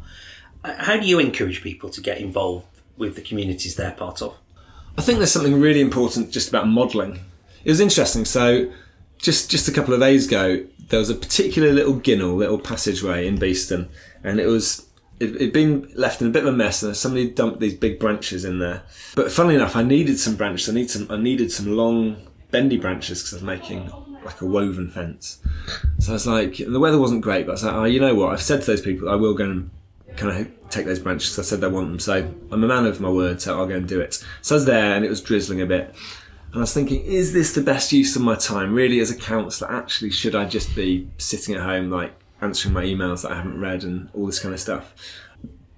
How 0.64 0.96
do 0.96 1.06
you 1.06 1.18
encourage 1.18 1.60
people 1.60 1.90
to 1.90 2.00
get 2.00 2.18
involved 2.18 2.66
with 2.96 3.16
the 3.16 3.20
communities 3.20 3.74
they're 3.74 3.90
part 3.90 4.22
of? 4.22 4.38
I 4.98 5.02
think 5.02 5.18
there's 5.18 5.32
something 5.32 5.60
really 5.60 5.80
important 5.80 6.30
just 6.30 6.48
about 6.48 6.66
modelling. 6.66 7.20
It 7.64 7.70
was 7.70 7.80
interesting. 7.80 8.24
So, 8.24 8.72
just 9.18 9.50
just 9.50 9.68
a 9.68 9.72
couple 9.72 9.94
of 9.94 10.00
days 10.00 10.26
ago, 10.26 10.64
there 10.88 10.98
was 10.98 11.10
a 11.10 11.14
particular 11.14 11.72
little 11.72 11.94
ginnel, 11.94 12.36
little 12.36 12.58
passageway 12.58 13.26
in 13.26 13.38
Beeston, 13.38 13.88
and 14.24 14.40
it 14.40 14.46
was 14.46 14.86
it, 15.20 15.40
had 15.40 15.52
been 15.52 15.90
left 15.94 16.20
in 16.20 16.28
a 16.28 16.30
bit 16.30 16.44
of 16.44 16.52
a 16.52 16.56
mess, 16.56 16.82
and 16.82 16.96
somebody 16.96 17.28
dumped 17.28 17.60
these 17.60 17.74
big 17.74 17.98
branches 17.98 18.44
in 18.44 18.58
there. 18.58 18.82
But 19.14 19.32
funnily 19.32 19.54
enough, 19.54 19.76
I 19.76 19.82
needed 19.82 20.18
some 20.18 20.36
branches. 20.36 20.68
I 20.68 20.72
need 20.72 20.90
some. 20.90 21.06
I 21.10 21.16
needed 21.16 21.52
some 21.52 21.76
long, 21.76 22.16
bendy 22.50 22.78
branches 22.78 23.22
because 23.22 23.34
I 23.34 23.36
was 23.36 23.42
making 23.42 23.90
like 24.24 24.40
a 24.40 24.46
woven 24.46 24.90
fence. 24.90 25.38
So 25.98 26.12
I 26.12 26.14
was 26.14 26.26
like, 26.26 26.56
the 26.56 26.80
weather 26.80 26.98
wasn't 26.98 27.22
great, 27.22 27.46
but 27.46 27.52
I 27.52 27.54
was 27.54 27.64
like, 27.64 27.74
oh, 27.74 27.84
you 27.84 28.00
know 28.00 28.14
what? 28.14 28.32
I've 28.32 28.42
said 28.42 28.60
to 28.62 28.66
those 28.66 28.80
people, 28.80 29.08
I 29.08 29.14
will 29.14 29.34
go 29.34 29.44
and 29.44 29.70
kind 30.16 30.32
of 30.32 30.55
take 30.70 30.86
those 30.86 30.98
branches. 30.98 31.38
I 31.38 31.42
said 31.42 31.62
I 31.62 31.68
want 31.68 31.88
them, 31.88 31.98
so 31.98 32.32
I'm 32.50 32.64
a 32.64 32.66
man 32.66 32.86
of 32.86 33.00
my 33.00 33.10
word, 33.10 33.40
so 33.40 33.58
I'll 33.58 33.66
go 33.66 33.76
and 33.76 33.88
do 33.88 34.00
it. 34.00 34.22
So 34.42 34.54
I 34.54 34.56
was 34.56 34.64
there, 34.64 34.94
and 34.94 35.04
it 35.04 35.08
was 35.08 35.20
drizzling 35.20 35.60
a 35.60 35.66
bit, 35.66 35.94
and 36.56 36.56
I 36.56 36.58
was 36.60 36.72
thinking, 36.72 37.04
is 37.04 37.32
this 37.32 37.52
the 37.52 37.60
best 37.60 37.92
use 37.92 38.16
of 38.16 38.22
my 38.22 38.34
time? 38.34 38.74
Really, 38.74 39.00
as 39.00 39.10
a 39.10 39.16
councillor, 39.16 39.70
actually, 39.70 40.10
should 40.10 40.34
I 40.34 40.46
just 40.46 40.74
be 40.74 41.08
sitting 41.18 41.54
at 41.54 41.62
home, 41.62 41.90
like 41.90 42.14
answering 42.40 42.74
my 42.74 42.84
emails 42.84 43.22
that 43.22 43.32
I 43.32 43.36
haven't 43.36 43.60
read 43.60 43.84
and 43.84 44.08
all 44.14 44.26
this 44.26 44.38
kind 44.38 44.54
of 44.54 44.60
stuff? 44.60 44.94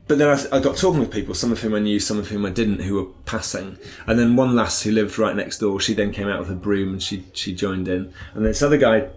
But 0.06 0.18
then 0.18 0.28
I, 0.28 0.56
I, 0.56 0.60
got 0.60 0.76
talking 0.76 1.00
with 1.00 1.10
people, 1.10 1.34
some 1.34 1.52
of 1.52 1.60
whom 1.60 1.74
I 1.74 1.80
knew, 1.80 2.00
some 2.00 2.18
of 2.18 2.28
whom 2.28 2.46
I 2.46 2.50
didn't, 2.50 2.80
who 2.80 2.94
were 2.94 3.12
passing. 3.26 3.76
And 4.06 4.18
then 4.18 4.36
one 4.36 4.56
lass 4.56 4.82
who 4.82 4.90
lived 4.90 5.18
right 5.18 5.36
next 5.36 5.58
door, 5.58 5.80
she 5.80 5.92
then 5.92 6.12
came 6.12 6.28
out 6.28 6.38
with 6.38 6.50
a 6.50 6.54
broom 6.54 6.94
and 6.94 7.02
she 7.02 7.26
she 7.34 7.54
joined 7.54 7.88
in. 7.88 8.14
And 8.34 8.46
this 8.46 8.62
other 8.62 8.78
guy 8.78 9.08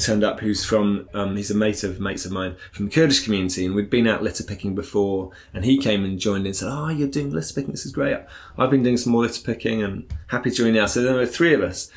turned 0.00 0.24
up 0.24 0.40
who's 0.40 0.64
from 0.64 1.08
um, 1.14 1.36
he's 1.36 1.50
a 1.50 1.54
mate 1.54 1.84
of 1.84 2.00
mates 2.00 2.24
of 2.24 2.32
mine 2.32 2.56
from 2.72 2.86
the 2.86 2.90
Kurdish 2.90 3.24
community 3.24 3.66
and 3.66 3.74
we'd 3.74 3.90
been 3.90 4.06
out 4.06 4.22
litter 4.22 4.42
picking 4.42 4.74
before 4.74 5.30
and 5.54 5.64
he 5.64 5.78
came 5.78 6.04
and 6.04 6.18
joined 6.18 6.42
in 6.42 6.48
and 6.48 6.56
said 6.56 6.68
oh 6.70 6.88
you're 6.88 7.08
doing 7.08 7.30
litter 7.30 7.54
picking 7.54 7.70
this 7.70 7.86
is 7.86 7.92
great. 7.92 8.18
I've 8.58 8.70
been 8.70 8.82
doing 8.82 8.96
some 8.96 9.12
more 9.12 9.22
litter 9.22 9.42
picking 9.42 9.82
and 9.82 10.12
happy 10.28 10.50
to 10.50 10.56
join 10.56 10.74
now. 10.74 10.86
So 10.86 11.02
there 11.02 11.14
were 11.14 11.26
three 11.26 11.54
of 11.54 11.62
us. 11.62 11.90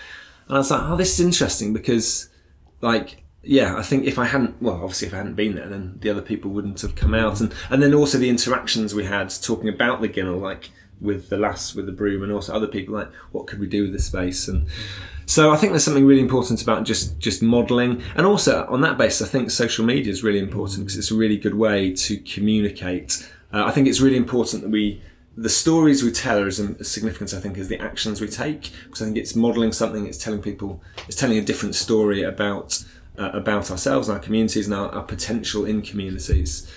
And 0.48 0.58
I 0.58 0.60
was 0.60 0.72
like 0.72 0.82
oh 0.84 0.96
this 0.96 1.20
is 1.20 1.26
interesting 1.26 1.74
because 1.74 2.30
like 2.82 3.24
yeah 3.42 3.76
I 3.76 3.82
think 3.82 4.06
if 4.06 4.20
I 4.20 4.26
hadn't 4.26 4.62
well 4.62 4.76
obviously 4.76 5.08
if 5.08 5.14
I 5.14 5.18
hadn't 5.18 5.36
been 5.36 5.56
there 5.56 5.68
then 5.68 5.98
the 6.02 6.10
other 6.10 6.22
people 6.22 6.52
wouldn't 6.52 6.82
have 6.82 6.96
come 6.96 7.14
out. 7.14 7.40
And 7.42 7.54
and 7.70 7.82
then 7.82 7.94
also 7.94 8.18
the 8.18 8.30
interactions 8.30 8.94
we 8.94 9.06
had 9.06 9.30
talking 9.42 9.70
about 9.70 10.02
the 10.02 10.10
ginnel 10.10 10.40
like 10.40 10.70
with 11.02 11.30
the 11.30 11.38
lass 11.38 11.76
with 11.76 11.86
the 11.86 11.92
broom 11.92 12.24
and 12.24 12.32
also 12.32 12.54
other 12.54 12.68
people 12.68 12.94
like 12.96 13.12
what 13.32 13.48
could 13.48 13.60
we 13.60 13.68
do 13.68 13.84
with 13.84 13.94
this 13.94 14.06
space? 14.06 14.48
And 14.48 14.68
so 15.26 15.52
I 15.52 15.58
think 15.58 15.72
there's 15.72 15.84
something 15.84 16.06
really 16.06 16.22
important 16.22 16.62
about 16.62 16.84
just 16.84 17.20
just 17.20 17.42
modelling, 17.42 18.02
and 18.16 18.26
also 18.26 18.66
on 18.70 18.82
that 18.82 18.98
basis, 18.98 19.28
I 19.28 19.32
think 19.32 19.52
social 19.52 19.86
media 19.86 20.12
is 20.12 20.24
really 20.24 20.40
important 20.40 20.80
because 20.80 20.98
it's 20.98 21.12
a 21.12 21.16
really 21.16 21.38
good 21.38 21.56
way 21.56 21.94
to 21.94 22.18
communicate. 22.18 23.30
Uh, 23.54 23.66
I 23.66 23.72
think 23.72 23.88
it's 23.88 24.02
really 24.02 24.18
important 24.18 24.64
that 24.64 24.70
we 24.70 25.02
the 25.36 25.50
stories 25.50 26.04
we 26.04 26.12
tell 26.12 26.40
are 26.40 26.48
as 26.48 26.58
significant, 26.88 27.34
I 27.34 27.40
think, 27.40 27.58
as 27.58 27.68
the 27.68 27.80
actions 27.80 28.22
we 28.22 28.28
take. 28.28 28.72
Because 28.86 29.02
I 29.02 29.06
think 29.06 29.18
it's 29.18 29.36
modelling 29.36 29.72
something, 29.72 30.06
it's 30.06 30.18
telling 30.18 30.42
people, 30.42 30.82
it's 31.08 31.18
telling 31.18 31.38
a 31.38 31.42
different 31.42 31.76
story 31.76 32.22
about 32.24 32.84
uh, 33.18 33.32
about 33.34 33.72
ourselves 33.72 34.10
and 34.10 34.18
our 34.18 34.24
communities 34.24 34.68
and 34.68 34.76
our, 34.76 34.90
our 34.90 35.04
potential 35.04 35.66
in 35.66 35.82
communities 35.82 36.72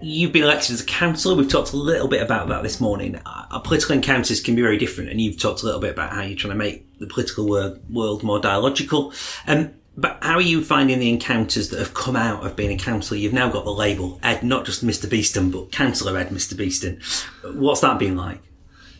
you've 0.00 0.32
been 0.32 0.42
elected 0.42 0.74
as 0.74 0.80
a 0.80 0.84
councillor. 0.84 1.34
We've 1.34 1.48
talked 1.48 1.72
a 1.72 1.76
little 1.76 2.08
bit 2.08 2.22
about 2.22 2.48
that 2.48 2.62
this 2.62 2.80
morning. 2.80 3.20
Our 3.24 3.60
political 3.60 3.94
encounters 3.94 4.40
can 4.40 4.54
be 4.54 4.62
very 4.62 4.78
different, 4.78 5.10
and 5.10 5.20
you've 5.20 5.38
talked 5.38 5.62
a 5.62 5.64
little 5.64 5.80
bit 5.80 5.92
about 5.92 6.10
how 6.10 6.22
you're 6.22 6.36
trying 6.36 6.52
to 6.52 6.58
make 6.58 6.98
the 6.98 7.06
political 7.06 7.46
world 7.46 8.22
more 8.22 8.40
dialogical. 8.40 9.12
Um, 9.46 9.74
but 9.96 10.18
how 10.20 10.34
are 10.34 10.42
you 10.42 10.62
finding 10.62 10.98
the 10.98 11.08
encounters 11.08 11.70
that 11.70 11.78
have 11.78 11.94
come 11.94 12.16
out 12.16 12.44
of 12.44 12.54
being 12.54 12.70
a 12.70 12.76
councillor? 12.82 13.18
You've 13.18 13.32
now 13.32 13.48
got 13.48 13.64
the 13.64 13.72
label 13.72 14.20
Ed, 14.22 14.42
not 14.42 14.66
just 14.66 14.84
Mr. 14.84 15.08
Beeston, 15.08 15.50
but 15.50 15.72
Councillor 15.72 16.18
Ed 16.18 16.28
Mr. 16.28 16.56
Beeston. 16.56 17.00
What's 17.58 17.80
that 17.80 17.98
been 17.98 18.16
like? 18.16 18.42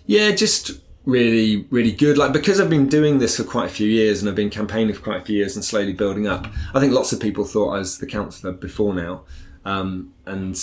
Yeah, 0.06 0.30
just 0.30 0.80
really, 1.04 1.66
really 1.70 1.92
good. 1.92 2.16
Like 2.16 2.32
because 2.32 2.60
I've 2.60 2.70
been 2.70 2.88
doing 2.88 3.18
this 3.18 3.36
for 3.36 3.44
quite 3.44 3.66
a 3.66 3.72
few 3.72 3.88
years 3.88 4.22
and 4.22 4.28
I've 4.28 4.34
been 4.34 4.48
campaigning 4.48 4.94
for 4.94 5.02
quite 5.02 5.20
a 5.20 5.24
few 5.24 5.36
years 5.36 5.54
and 5.54 5.64
slowly 5.64 5.92
building 5.92 6.26
up. 6.26 6.46
I 6.72 6.80
think 6.80 6.94
lots 6.94 7.12
of 7.12 7.20
people 7.20 7.44
thought 7.44 7.74
I 7.74 7.78
was 7.78 7.98
the 7.98 8.06
councillor 8.06 8.52
before 8.52 8.94
now, 8.94 9.24
um, 9.66 10.14
and 10.24 10.56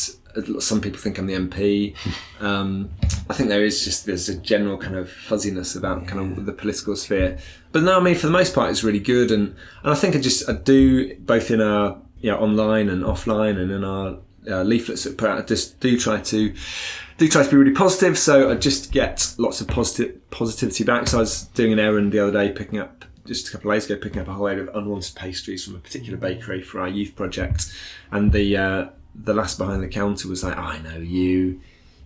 some 0.59 0.81
people 0.81 0.99
think 0.99 1.17
I'm 1.17 1.27
the 1.27 1.35
MP. 1.35 1.95
Um, 2.39 2.89
I 3.29 3.33
think 3.35 3.47
there 3.47 3.63
is 3.63 3.85
just 3.85 4.05
there's 4.05 4.27
a 4.27 4.35
general 4.35 4.77
kind 4.77 4.97
of 4.97 5.09
fuzziness 5.09 5.77
about 5.77 6.07
kind 6.07 6.37
of 6.37 6.45
the 6.45 6.51
political 6.51 6.93
sphere. 6.93 7.37
But 7.71 7.83
no, 7.83 7.97
I 7.97 8.03
mean 8.03 8.15
for 8.15 8.27
the 8.27 8.33
most 8.33 8.53
part, 8.53 8.69
it's 8.69 8.83
really 8.83 8.99
good, 8.99 9.31
and 9.31 9.55
and 9.81 9.93
I 9.93 9.95
think 9.95 10.13
I 10.13 10.19
just 10.19 10.49
I 10.49 10.53
do 10.53 11.15
both 11.19 11.49
in 11.49 11.61
our 11.61 12.01
you 12.23 12.31
know, 12.31 12.37
online 12.37 12.89
and 12.89 13.03
offline 13.03 13.57
and 13.57 13.69
in 13.69 13.83
our 13.83 14.17
uh, 14.49 14.63
leaflets 14.63 15.03
that 15.03 15.17
put 15.17 15.29
out. 15.29 15.37
I 15.37 15.41
just 15.43 15.79
do 15.79 15.99
try 15.99 16.21
to 16.21 16.53
do 17.17 17.27
try 17.27 17.43
to 17.43 17.49
be 17.49 17.57
really 17.57 17.73
positive. 17.73 18.17
So 18.17 18.49
I 18.49 18.55
just 18.55 18.91
get 18.91 19.35
lots 19.37 19.61
of 19.61 19.67
positive 19.67 20.29
positivity 20.31 20.83
back. 20.85 21.07
So 21.07 21.17
I 21.17 21.21
was 21.21 21.43
doing 21.43 21.73
an 21.73 21.79
errand 21.79 22.11
the 22.11 22.19
other 22.19 22.31
day, 22.31 22.51
picking 22.51 22.79
up 22.79 23.05
just 23.25 23.49
a 23.49 23.51
couple 23.51 23.71
of 23.71 23.75
days 23.75 23.89
ago, 23.89 24.01
picking 24.01 24.21
up 24.21 24.27
a 24.29 24.33
whole 24.33 24.45
load 24.45 24.59
of 24.59 24.69
unwanted 24.73 25.15
pastries 25.15 25.65
from 25.65 25.75
a 25.75 25.79
particular 25.79 26.17
bakery 26.17 26.61
for 26.61 26.79
our 26.79 26.89
youth 26.89 27.15
project, 27.15 27.73
and 28.11 28.31
the 28.31 28.57
uh, 28.57 28.85
the 29.15 29.33
last 29.33 29.57
behind 29.57 29.83
the 29.83 29.87
counter 29.87 30.27
was 30.27 30.43
like, 30.43 30.57
I 30.57 30.79
know 30.79 30.97
you, 30.97 31.61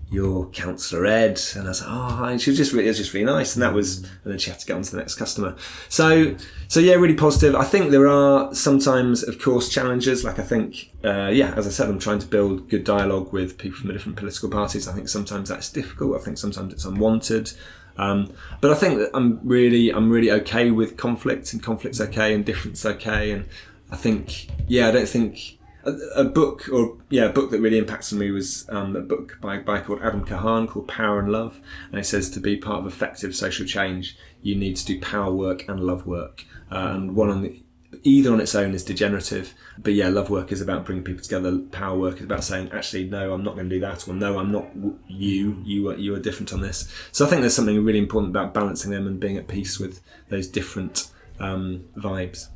you're 0.10 0.46
Councillor 0.48 1.06
Ed. 1.06 1.39
And 1.56 1.65
I 1.65 1.70
was 1.70 1.82
like, 1.82 1.89
oh, 1.89 2.10
hi. 2.10 2.38
She 2.38 2.50
was 2.50 2.58
just 2.58 2.74
really, 2.74 2.86
it 2.86 2.89
was 2.89 2.98
just 2.98 3.13
really 3.13 3.26
nice. 3.26 3.56
And 3.56 3.63
that 3.63 3.74
was, 3.74 4.04
and 4.04 4.32
then 4.32 4.38
she 4.39 4.50
had 4.50 4.60
to 4.60 4.65
get 4.65 4.76
on 4.76 4.82
to 4.84 4.91
the 4.91 4.98
next 4.98 5.15
customer. 5.15 5.56
So, 5.89 6.36
so 6.67 6.80
yeah, 6.80 6.93
really 6.96 7.15
positive. 7.15 7.56
I 7.56 7.63
think 7.63 7.91
there 7.91 8.08
are 8.08 8.54
sometimes, 8.54 9.24
of 9.24 9.41
course, 9.41 9.70
challenges. 9.70 10.24
Like 10.24 10.39
I 10.39 10.43
think, 10.43 10.91
uh, 11.04 11.28
yeah, 11.28 11.54
as 11.56 11.67
I 11.67 11.70
said, 11.70 11.89
I'm 11.89 12.00
trying 12.00 12.20
to 12.20 12.28
build 12.28 12.70
good 12.70 12.84
dialogue 12.84 13.34
with 13.34 13.58
people 13.58 13.80
from 13.80 13.88
the 13.88 13.93
different 13.93 14.17
political 14.17 14.50
parties. 14.50 14.88
I 14.88 14.93
think 14.93 15.10
sometimes 15.10 15.50
that's 15.50 15.70
difficult. 15.72 16.20
I 16.20 16.24
think 16.24 16.38
sometimes 16.38 16.74
it's 16.74 16.86
unwanted. 16.86 17.52
Um, 17.98 18.32
but 18.62 18.70
I 18.72 18.76
think 18.76 19.00
that 19.00 19.10
I'm 19.13 19.39
really, 19.43 19.89
I'm 19.91 20.10
really 20.10 20.32
okay 20.32 20.72
with 20.72 20.98
conflict, 20.98 21.52
and 21.54 21.63
conflict's 21.63 22.00
okay, 22.00 22.34
and 22.34 22.46
difference 22.46 22.86
okay. 22.86 23.32
And 23.32 23.46
I 23.91 23.96
think, 23.96 24.50
yeah, 24.67 24.88
I 24.88 24.91
don't 24.91 25.10
think 25.10 25.57
a, 26.15 26.23
book 26.23 26.69
or 26.71 26.97
yeah, 27.10 27.26
a 27.26 27.34
book 27.34 27.52
that 27.52 27.62
really 27.62 27.78
impacted 27.78 28.17
me 28.17 28.32
was 28.32 28.67
um, 28.69 28.95
a 28.95 29.02
book 29.02 29.38
by 29.41 29.56
a 29.56 29.62
guy 29.62 29.82
called 29.82 30.02
Adam 30.02 30.26
Kahane 30.26 30.67
called 30.67 30.88
Power 30.88 31.19
and 31.19 31.32
Love, 31.32 31.60
and 31.91 32.00
it 32.00 32.06
says 32.06 32.30
to 32.32 32.39
be 32.39 32.58
part 32.58 32.80
of 32.80 32.88
effective 32.88 33.36
social 33.36 33.65
change, 33.65 34.17
you 34.41 34.56
need 34.56 34.76
to 34.78 34.86
do 34.86 35.00
power 35.00 35.34
work 35.34 35.67
and 35.67 35.80
love 35.80 36.06
work, 36.06 36.45
uh, 36.71 36.91
and 36.93 37.15
one 37.15 37.30
on 37.30 37.41
the 37.41 37.62
either 38.04 38.32
on 38.32 38.41
its 38.41 38.54
own 38.54 38.73
is 38.73 38.84
degenerative. 38.84 39.54
But 39.78 39.93
yeah, 39.93 40.10
love 40.10 40.30
work 40.30 40.52
is 40.52 40.62
about 40.62 40.86
bringing 40.86 41.04
people 41.04 41.23
together. 41.23 41.58
Power 41.71 41.97
work 41.97 42.17
is 42.17 42.23
about 42.23 42.43
saying, 42.43 42.69
actually, 42.71 43.06
no, 43.06 43.34
I'm 43.34 43.43
not 43.43 43.56
going 43.56 43.69
to 43.69 43.76
do 43.76 43.80
that, 43.82 44.08
or 44.08 44.13
no, 44.13 44.39
I'm 44.39 44.52
not 44.52 44.67
you. 45.08 45.62
You 45.65 45.89
are 45.89 45.95
you 45.95 46.15
are 46.15 46.19
different 46.19 46.54
on 46.54 46.62
this. 46.62 46.91
So 47.12 47.26
I 47.26 47.30
think 47.30 47.41
there's 47.41 47.56
something 47.56 47.84
really 47.84 48.00
important 48.00 48.32
about 48.32 48.54
balancing 48.54 48.91
them 48.91 49.08
and 49.08 49.19
being 49.19 49.38
at 49.38 49.47
peace 49.47 49.80
with 49.80 50.02
those 50.30 50.47
different 50.47 51.12
um, 51.39 51.86
vibes. 51.97 52.50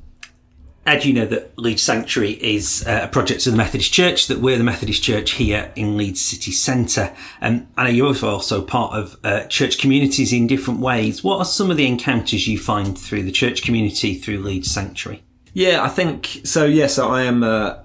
Ed, 0.85 1.05
you 1.05 1.13
know 1.13 1.27
that 1.27 1.57
Leeds 1.59 1.83
Sanctuary 1.83 2.31
is 2.31 2.83
uh, 2.87 3.01
a 3.03 3.07
project 3.07 3.45
of 3.45 3.53
the 3.53 3.57
Methodist 3.57 3.93
Church, 3.93 4.27
that 4.27 4.39
we're 4.39 4.57
the 4.57 4.63
Methodist 4.63 5.03
Church 5.03 5.31
here 5.31 5.71
in 5.75 5.95
Leeds 5.95 6.19
City 6.19 6.51
Centre. 6.51 7.13
Um, 7.39 7.67
I 7.77 7.83
know 7.83 7.89
you're 7.91 8.07
also 8.25 8.63
part 8.63 8.93
of 8.93 9.15
uh, 9.23 9.45
church 9.45 9.77
communities 9.77 10.33
in 10.33 10.47
different 10.47 10.79
ways. 10.79 11.23
What 11.23 11.37
are 11.37 11.45
some 11.45 11.69
of 11.69 11.77
the 11.77 11.85
encounters 11.85 12.47
you 12.47 12.57
find 12.57 12.97
through 12.97 13.23
the 13.23 13.31
church 13.31 13.61
community 13.61 14.15
through 14.15 14.39
Leeds 14.39 14.71
Sanctuary? 14.71 15.23
Yeah, 15.53 15.83
I 15.83 15.89
think 15.89 16.41
so. 16.45 16.65
Yeah, 16.65 16.87
so 16.87 17.09
I 17.09 17.23
am 17.23 17.43
uh, 17.43 17.75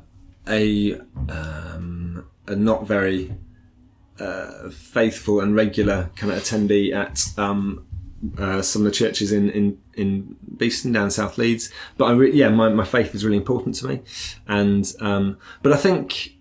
a 0.48 0.98
um, 1.28 2.26
a 2.46 2.56
not 2.56 2.86
very 2.86 3.34
uh, 4.18 4.70
faithful 4.70 5.40
and 5.40 5.54
regular 5.54 6.10
kind 6.16 6.32
of 6.32 6.38
attendee 6.38 6.94
at 6.94 7.26
um, 7.38 7.86
uh, 8.38 8.62
some 8.62 8.82
of 8.82 8.86
the 8.86 8.92
churches 8.92 9.32
in 9.32 9.50
in 9.50 9.78
in 9.94 10.36
Beeston 10.56 10.92
down 10.92 11.10
South 11.10 11.38
Leeds. 11.38 11.70
But 11.96 12.06
I 12.06 12.12
re- 12.12 12.32
yeah, 12.32 12.48
my, 12.48 12.68
my 12.68 12.84
faith 12.84 13.14
is 13.14 13.24
really 13.24 13.36
important 13.36 13.74
to 13.76 13.86
me, 13.86 14.02
and 14.48 14.90
um, 15.00 15.38
but 15.62 15.72
I 15.72 15.76
think 15.76 16.32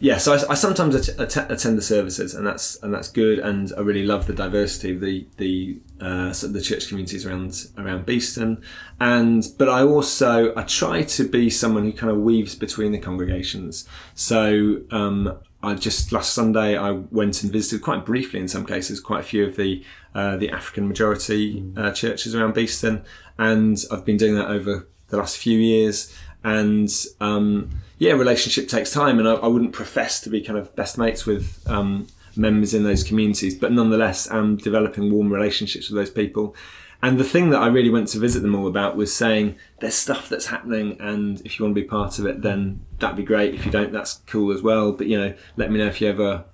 yeah, 0.00 0.18
so 0.18 0.34
I, 0.34 0.52
I 0.52 0.54
sometimes 0.54 0.94
att- 0.94 1.18
att- 1.18 1.50
attend 1.50 1.78
the 1.78 1.82
services, 1.82 2.34
and 2.34 2.46
that's 2.46 2.76
and 2.82 2.92
that's 2.92 3.08
good, 3.08 3.38
and 3.38 3.72
I 3.76 3.80
really 3.80 4.04
love 4.04 4.26
the 4.26 4.32
diversity 4.32 4.94
of 4.94 5.00
the 5.00 5.26
the 5.36 5.78
uh, 6.00 6.32
the 6.42 6.60
church 6.60 6.88
communities 6.88 7.24
around 7.24 7.66
around 7.78 8.04
Beeston, 8.04 8.62
and 9.00 9.46
but 9.56 9.68
I 9.68 9.82
also 9.82 10.52
I 10.56 10.62
try 10.64 11.02
to 11.04 11.28
be 11.28 11.48
someone 11.48 11.84
who 11.84 11.92
kind 11.92 12.10
of 12.10 12.18
weaves 12.18 12.54
between 12.54 12.92
the 12.92 12.98
congregations. 12.98 13.88
So 14.14 14.80
um, 14.90 15.38
I 15.64 15.74
just 15.74 16.12
last 16.12 16.34
Sunday 16.34 16.76
I 16.76 16.92
went 16.92 17.42
and 17.42 17.52
visited 17.52 17.82
quite 17.82 18.04
briefly 18.04 18.40
in 18.40 18.48
some 18.48 18.66
cases 18.66 19.00
quite 19.00 19.20
a 19.20 19.24
few 19.24 19.46
of 19.46 19.56
the 19.56 19.82
uh, 20.14 20.36
the 20.36 20.50
African 20.50 20.86
majority 20.86 21.64
uh, 21.76 21.90
churches 21.92 22.34
around 22.34 22.54
Beeston, 22.54 23.04
and 23.38 23.82
I've 23.90 24.04
been 24.04 24.16
doing 24.16 24.36
that 24.36 24.48
over 24.48 24.86
the 25.08 25.16
last 25.16 25.38
few 25.38 25.58
years, 25.58 26.14
and 26.44 26.88
um, 27.20 27.70
yeah, 27.98 28.12
relationship 28.12 28.68
takes 28.68 28.92
time, 28.92 29.18
and 29.18 29.28
I, 29.28 29.34
I, 29.34 29.46
wouldn't 29.46 29.72
profess 29.72 30.20
to 30.20 30.30
be 30.30 30.40
kind 30.40 30.58
of 30.58 30.74
best 30.76 30.98
mates 30.98 31.26
with 31.26 31.62
um, 31.66 32.06
members 32.36 32.74
in 32.74 32.84
those 32.84 33.02
communities, 33.02 33.54
but 33.54 33.72
nonetheless, 33.72 34.30
I'm 34.30 34.56
developing 34.56 35.10
warm 35.10 35.32
relationships 35.32 35.88
with 35.88 35.96
those 35.96 36.10
people. 36.10 36.54
And 37.04 37.20
the 37.20 37.24
thing 37.24 37.50
that 37.50 37.60
I 37.60 37.66
really 37.66 37.90
went 37.90 38.08
to 38.08 38.18
visit 38.18 38.40
them 38.40 38.54
all 38.54 38.66
about 38.66 38.96
was 38.96 39.14
saying 39.14 39.56
there's 39.80 39.94
stuff 39.94 40.30
that's 40.30 40.46
happening, 40.46 40.96
and 40.98 41.38
if 41.44 41.58
you 41.58 41.64
want 41.66 41.76
to 41.76 41.80
be 41.82 41.86
part 41.86 42.18
of 42.18 42.24
it, 42.24 42.40
then 42.40 42.80
that'd 42.98 43.14
be 43.14 43.22
great. 43.22 43.54
If 43.54 43.66
you 43.66 43.70
don't, 43.70 43.92
that's 43.92 44.22
cool 44.26 44.50
as 44.50 44.62
well. 44.62 44.90
But 44.90 45.08
you 45.08 45.18
know, 45.18 45.34
let 45.58 45.70
me 45.70 45.78
know 45.78 45.86
if 45.86 46.00
you 46.00 46.08
ever 46.08 46.46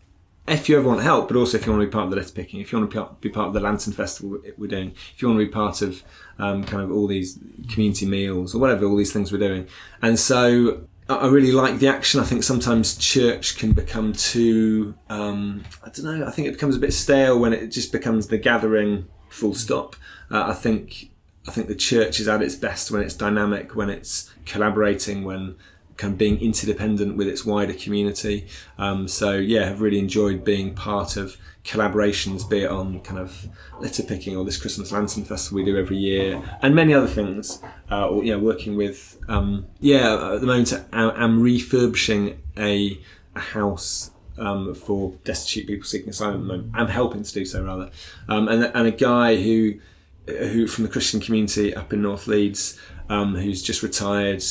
if 0.49 0.69
you 0.69 0.77
ever 0.77 0.89
want 0.89 1.03
help, 1.03 1.29
but 1.29 1.37
also 1.37 1.57
if 1.57 1.67
you 1.67 1.71
want 1.71 1.83
to 1.83 1.87
be 1.87 1.93
part 1.93 2.07
of 2.07 2.11
the 2.11 2.17
litter 2.17 2.33
picking, 2.33 2.61
if 2.61 2.73
you 2.73 2.81
want 2.81 2.91
to 2.91 3.17
be 3.21 3.29
part 3.29 3.47
of 3.47 3.55
the 3.55 3.61
Lantern 3.61 3.93
Festival 3.93 4.41
we're 4.59 4.67
doing, 4.67 4.91
if 5.15 5.23
you 5.23 5.29
want 5.29 5.39
to 5.39 5.47
be 5.47 5.53
part 5.53 5.83
of 5.83 6.03
um, 6.41 6.65
kind 6.65 6.83
of 6.83 6.91
all 6.91 7.07
these 7.07 7.39
community 7.69 8.07
meals 8.07 8.53
or 8.53 8.59
whatever, 8.59 8.87
all 8.87 8.97
these 8.97 9.13
things 9.13 9.31
we're 9.31 9.39
doing. 9.39 9.69
And 10.03 10.19
so 10.19 10.83
I 11.09 11.29
really 11.29 11.53
like 11.53 11.79
the 11.79 11.87
action. 11.87 12.19
I 12.19 12.25
think 12.25 12.43
sometimes 12.43 12.97
church 12.97 13.57
can 13.57 13.71
become 13.71 14.15
too, 14.15 14.97
um, 15.11 15.63
I 15.85 15.91
don't 15.91 16.07
know, 16.07 16.27
I 16.27 16.33
think 16.33 16.49
it 16.49 16.53
becomes 16.55 16.75
a 16.75 16.81
bit 16.81 16.93
stale 16.93 17.39
when 17.39 17.53
it 17.53 17.69
just 17.69 17.93
becomes 17.93 18.27
the 18.27 18.39
gathering 18.39 19.07
full 19.31 19.55
stop. 19.55 19.97
Uh, 20.31 20.45
I 20.49 20.53
think 20.53 21.11
I 21.49 21.51
think 21.53 21.69
the 21.69 21.75
church 21.75 22.21
is 22.21 22.29
at 22.29 22.43
its 22.43 22.55
best 22.55 22.91
when 22.91 23.03
it's 23.03 23.15
dynamic, 23.15 23.75
when 23.75 23.89
it's 23.89 24.33
collaborating, 24.45 25.25
when 25.25 25.57
kind 25.97 26.13
of 26.13 26.19
being 26.19 26.41
interdependent 26.41 27.17
with 27.17 27.29
its 27.29 27.45
wider 27.45 27.75
community. 27.75 28.47
Um, 28.79 29.09
so 29.09 29.37
yeah, 29.37 29.71
I've 29.71 29.81
really 29.81 29.99
enjoyed 29.99 30.45
being 30.45 30.75
part 30.75 31.17
of 31.17 31.37
collaborations, 31.65 32.49
be 32.49 32.61
it 32.61 32.71
on 32.71 33.01
kind 33.01 33.19
of 33.19 33.49
litter 33.81 34.03
picking 34.03 34.37
or 34.37 34.45
this 34.45 34.57
Christmas 34.57 34.93
lantern 34.93 35.25
festival 35.25 35.57
we 35.57 35.65
do 35.65 35.79
every 35.79 35.97
year, 35.97 36.43
and 36.63 36.75
many 36.75 36.95
other 36.95 37.07
things. 37.07 37.63
Uh, 37.91 38.09
or 38.09 38.25
yeah, 38.25 38.37
working 38.37 38.77
with 38.77 39.19
um, 39.29 39.67
yeah 39.81 40.35
at 40.35 40.41
the 40.41 40.47
moment 40.47 40.73
I'm 40.93 41.41
refurbishing 41.41 42.41
a, 42.57 42.99
a 43.35 43.41
house 43.41 44.11
um, 44.41 44.75
for 44.75 45.13
destitute 45.25 45.69
people 45.69 45.85
seeking 45.85 46.11
asylum. 46.11 46.73
I'm 46.75 46.89
helping 46.89 47.23
to 47.23 47.33
do 47.33 47.45
so 47.45 47.65
rather, 47.65 47.91
um, 48.29 48.49
and 48.49 48.65
and 48.75 48.87
a 48.87 48.93
guy 48.93 49.37
who 49.37 49.75
who 50.27 50.67
from 50.67 50.85
the 50.85 50.91
Christian 50.91 51.21
community 51.21 51.75
up 51.75 51.93
in 51.93 52.03
North 52.03 52.27
Leeds 52.27 52.79
um, 53.09 53.35
who's 53.35 53.63
just 53.63 53.83
retired 53.83 54.43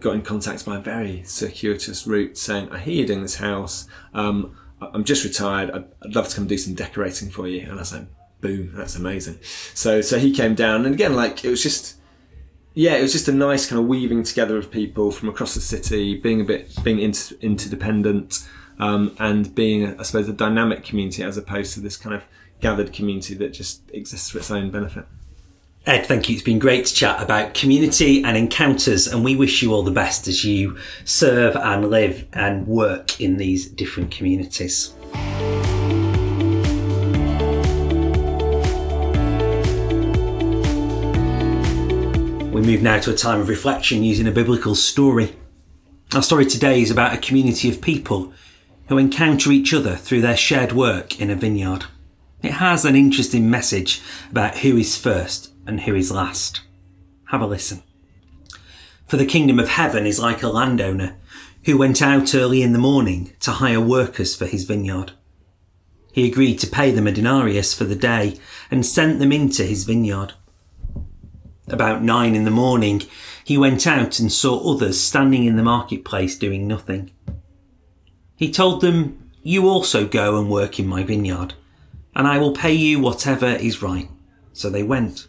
got 0.00 0.14
in 0.14 0.22
contact 0.22 0.64
by 0.64 0.76
a 0.76 0.80
very 0.80 1.22
circuitous 1.24 2.06
route 2.06 2.38
saying, 2.38 2.70
I 2.70 2.78
hear 2.78 2.94
you're 2.94 3.06
doing 3.06 3.22
this 3.22 3.36
house. 3.36 3.86
Um, 4.14 4.56
I'm 4.80 5.04
just 5.04 5.24
retired. 5.24 5.70
I'd, 5.70 5.84
I'd, 6.02 6.14
love 6.14 6.28
to 6.28 6.36
come 6.36 6.46
do 6.46 6.56
some 6.56 6.74
decorating 6.74 7.30
for 7.30 7.46
you. 7.46 7.68
And 7.68 7.78
I 7.78 7.82
said, 7.82 8.06
boom, 8.40 8.72
that's 8.74 8.96
amazing. 8.96 9.38
So, 9.74 10.00
so 10.00 10.18
he 10.18 10.32
came 10.32 10.54
down 10.54 10.86
and 10.86 10.94
again, 10.94 11.14
like 11.14 11.44
it 11.44 11.50
was 11.50 11.62
just, 11.62 11.96
yeah, 12.72 12.94
it 12.94 13.02
was 13.02 13.12
just 13.12 13.28
a 13.28 13.32
nice 13.32 13.66
kind 13.66 13.80
of 13.80 13.86
weaving 13.86 14.22
together 14.22 14.56
of 14.56 14.70
people 14.70 15.10
from 15.10 15.28
across 15.28 15.54
the 15.54 15.60
city, 15.60 16.16
being 16.16 16.40
a 16.40 16.44
bit, 16.44 16.72
being 16.82 17.00
inter- 17.00 17.36
interdependent, 17.40 18.48
um, 18.78 19.14
and 19.18 19.54
being, 19.54 19.98
I 19.98 20.02
suppose, 20.02 20.28
a 20.28 20.32
dynamic 20.32 20.84
community 20.84 21.22
as 21.22 21.36
opposed 21.36 21.74
to 21.74 21.80
this 21.80 21.96
kind 21.96 22.14
of 22.14 22.24
gathered 22.60 22.92
community 22.92 23.34
that 23.34 23.52
just 23.52 23.82
exists 23.92 24.30
for 24.30 24.38
its 24.38 24.50
own 24.50 24.70
benefit. 24.70 25.06
Ed, 25.86 26.06
thank 26.06 26.30
you. 26.30 26.34
It's 26.34 26.42
been 26.42 26.58
great 26.58 26.86
to 26.86 26.94
chat 26.94 27.22
about 27.22 27.52
community 27.52 28.24
and 28.24 28.38
encounters, 28.38 29.06
and 29.06 29.22
we 29.22 29.36
wish 29.36 29.60
you 29.60 29.74
all 29.74 29.82
the 29.82 29.90
best 29.90 30.26
as 30.26 30.42
you 30.42 30.78
serve 31.04 31.56
and 31.56 31.90
live 31.90 32.26
and 32.32 32.66
work 32.66 33.20
in 33.20 33.36
these 33.36 33.68
different 33.68 34.10
communities. 34.10 34.94
We 42.50 42.62
move 42.62 42.80
now 42.80 42.98
to 43.00 43.10
a 43.10 43.14
time 43.14 43.40
of 43.42 43.48
reflection 43.48 44.02
using 44.02 44.26
a 44.26 44.30
biblical 44.30 44.74
story. 44.74 45.36
Our 46.14 46.22
story 46.22 46.46
today 46.46 46.80
is 46.80 46.90
about 46.90 47.12
a 47.12 47.18
community 47.18 47.68
of 47.68 47.82
people 47.82 48.32
who 48.88 48.98
encounter 48.98 49.50
each 49.50 49.72
other 49.72 49.96
through 49.96 50.20
their 50.20 50.36
shared 50.36 50.72
work 50.72 51.20
in 51.20 51.30
a 51.30 51.34
vineyard. 51.34 51.86
It 52.42 52.52
has 52.52 52.84
an 52.84 52.96
interesting 52.96 53.48
message 53.48 54.02
about 54.30 54.58
who 54.58 54.76
is 54.76 54.98
first 54.98 55.50
and 55.66 55.80
who 55.80 55.94
is 55.94 56.12
last. 56.12 56.60
Have 57.28 57.40
a 57.40 57.46
listen. 57.46 57.82
For 59.06 59.16
the 59.16 59.26
kingdom 59.26 59.58
of 59.58 59.68
heaven 59.68 60.06
is 60.06 60.18
like 60.18 60.42
a 60.42 60.48
landowner 60.48 61.16
who 61.64 61.78
went 61.78 62.02
out 62.02 62.34
early 62.34 62.62
in 62.62 62.72
the 62.72 62.78
morning 62.78 63.32
to 63.40 63.52
hire 63.52 63.80
workers 63.80 64.36
for 64.36 64.46
his 64.46 64.64
vineyard. 64.64 65.12
He 66.12 66.30
agreed 66.30 66.58
to 66.60 66.66
pay 66.66 66.90
them 66.90 67.06
a 67.06 67.12
denarius 67.12 67.74
for 67.74 67.84
the 67.84 67.96
day 67.96 68.38
and 68.70 68.84
sent 68.84 69.18
them 69.18 69.32
into 69.32 69.64
his 69.64 69.84
vineyard. 69.84 70.34
About 71.66 72.02
nine 72.02 72.34
in 72.34 72.44
the 72.44 72.50
morning, 72.50 73.02
he 73.42 73.56
went 73.56 73.86
out 73.86 74.18
and 74.18 74.30
saw 74.30 74.72
others 74.72 75.00
standing 75.00 75.44
in 75.44 75.56
the 75.56 75.62
marketplace 75.62 76.36
doing 76.38 76.68
nothing. 76.68 77.10
He 78.36 78.50
told 78.50 78.80
them, 78.80 79.30
You 79.42 79.68
also 79.68 80.06
go 80.06 80.38
and 80.38 80.50
work 80.50 80.78
in 80.78 80.86
my 80.86 81.02
vineyard, 81.02 81.54
and 82.14 82.26
I 82.26 82.38
will 82.38 82.52
pay 82.52 82.72
you 82.72 83.00
whatever 83.00 83.46
is 83.46 83.82
right. 83.82 84.08
So 84.52 84.70
they 84.70 84.82
went. 84.82 85.28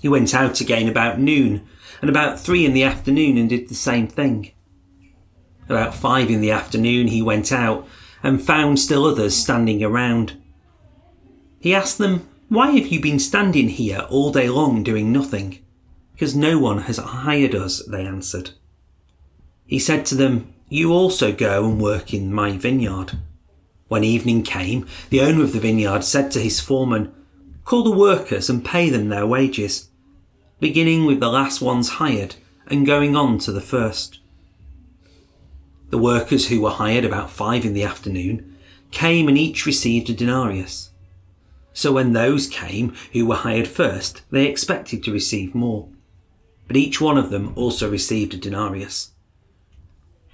He 0.00 0.08
went 0.08 0.34
out 0.34 0.60
again 0.60 0.88
about 0.88 1.20
noon, 1.20 1.66
and 2.00 2.08
about 2.08 2.40
three 2.40 2.64
in 2.64 2.72
the 2.72 2.84
afternoon 2.84 3.36
and 3.36 3.48
did 3.48 3.68
the 3.68 3.74
same 3.74 4.08
thing. 4.08 4.52
About 5.68 5.94
five 5.94 6.30
in 6.30 6.40
the 6.40 6.50
afternoon 6.50 7.08
he 7.08 7.22
went 7.22 7.52
out 7.52 7.86
and 8.22 8.42
found 8.42 8.78
still 8.78 9.04
others 9.04 9.36
standing 9.36 9.82
around. 9.84 10.40
He 11.58 11.74
asked 11.74 11.98
them, 11.98 12.28
Why 12.48 12.70
have 12.72 12.88
you 12.88 13.00
been 13.00 13.18
standing 13.18 13.68
here 13.68 14.06
all 14.10 14.32
day 14.32 14.48
long 14.48 14.82
doing 14.82 15.12
nothing? 15.12 15.64
Because 16.12 16.34
no 16.34 16.58
one 16.58 16.82
has 16.82 16.98
hired 16.98 17.54
us, 17.54 17.84
they 17.86 18.04
answered. 18.04 18.50
He 19.66 19.78
said 19.78 20.04
to 20.06 20.14
them, 20.14 20.52
You 20.70 20.92
also 20.92 21.32
go 21.32 21.66
and 21.66 21.78
work 21.78 22.14
in 22.14 22.32
my 22.32 22.56
vineyard. 22.56 23.18
When 23.88 24.04
evening 24.04 24.44
came, 24.44 24.86
the 25.10 25.20
owner 25.20 25.42
of 25.42 25.52
the 25.52 25.60
vineyard 25.60 26.04
said 26.04 26.30
to 26.30 26.40
his 26.40 26.60
foreman, 26.60 27.12
Call 27.66 27.84
the 27.84 27.90
workers 27.90 28.48
and 28.48 28.64
pay 28.64 28.88
them 28.88 29.10
their 29.10 29.26
wages 29.26 29.90
beginning 30.60 31.06
with 31.06 31.20
the 31.20 31.30
last 31.30 31.62
ones 31.62 31.88
hired 31.88 32.36
and 32.66 32.86
going 32.86 33.16
on 33.16 33.38
to 33.38 33.50
the 33.50 33.62
first. 33.62 34.20
The 35.88 35.98
workers 35.98 36.48
who 36.48 36.60
were 36.60 36.70
hired 36.70 37.04
about 37.04 37.30
five 37.30 37.64
in 37.64 37.72
the 37.72 37.82
afternoon 37.82 38.56
came 38.90 39.26
and 39.26 39.38
each 39.38 39.66
received 39.66 40.10
a 40.10 40.14
denarius. 40.14 40.90
So 41.72 41.92
when 41.92 42.12
those 42.12 42.46
came 42.46 42.94
who 43.12 43.26
were 43.26 43.36
hired 43.36 43.66
first, 43.66 44.22
they 44.30 44.46
expected 44.46 45.02
to 45.04 45.12
receive 45.12 45.54
more. 45.54 45.88
But 46.68 46.76
each 46.76 47.00
one 47.00 47.16
of 47.16 47.30
them 47.30 47.52
also 47.56 47.90
received 47.90 48.34
a 48.34 48.36
denarius. 48.36 49.09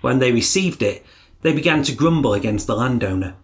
When 0.07 0.21
they 0.21 0.31
received 0.31 0.83
it, 0.83 1.05
they 1.43 1.53
began 1.53 1.83
to 1.83 1.93
grumble 1.93 2.33
against 2.33 2.69
the 2.69 2.77
landowner. 2.77 3.35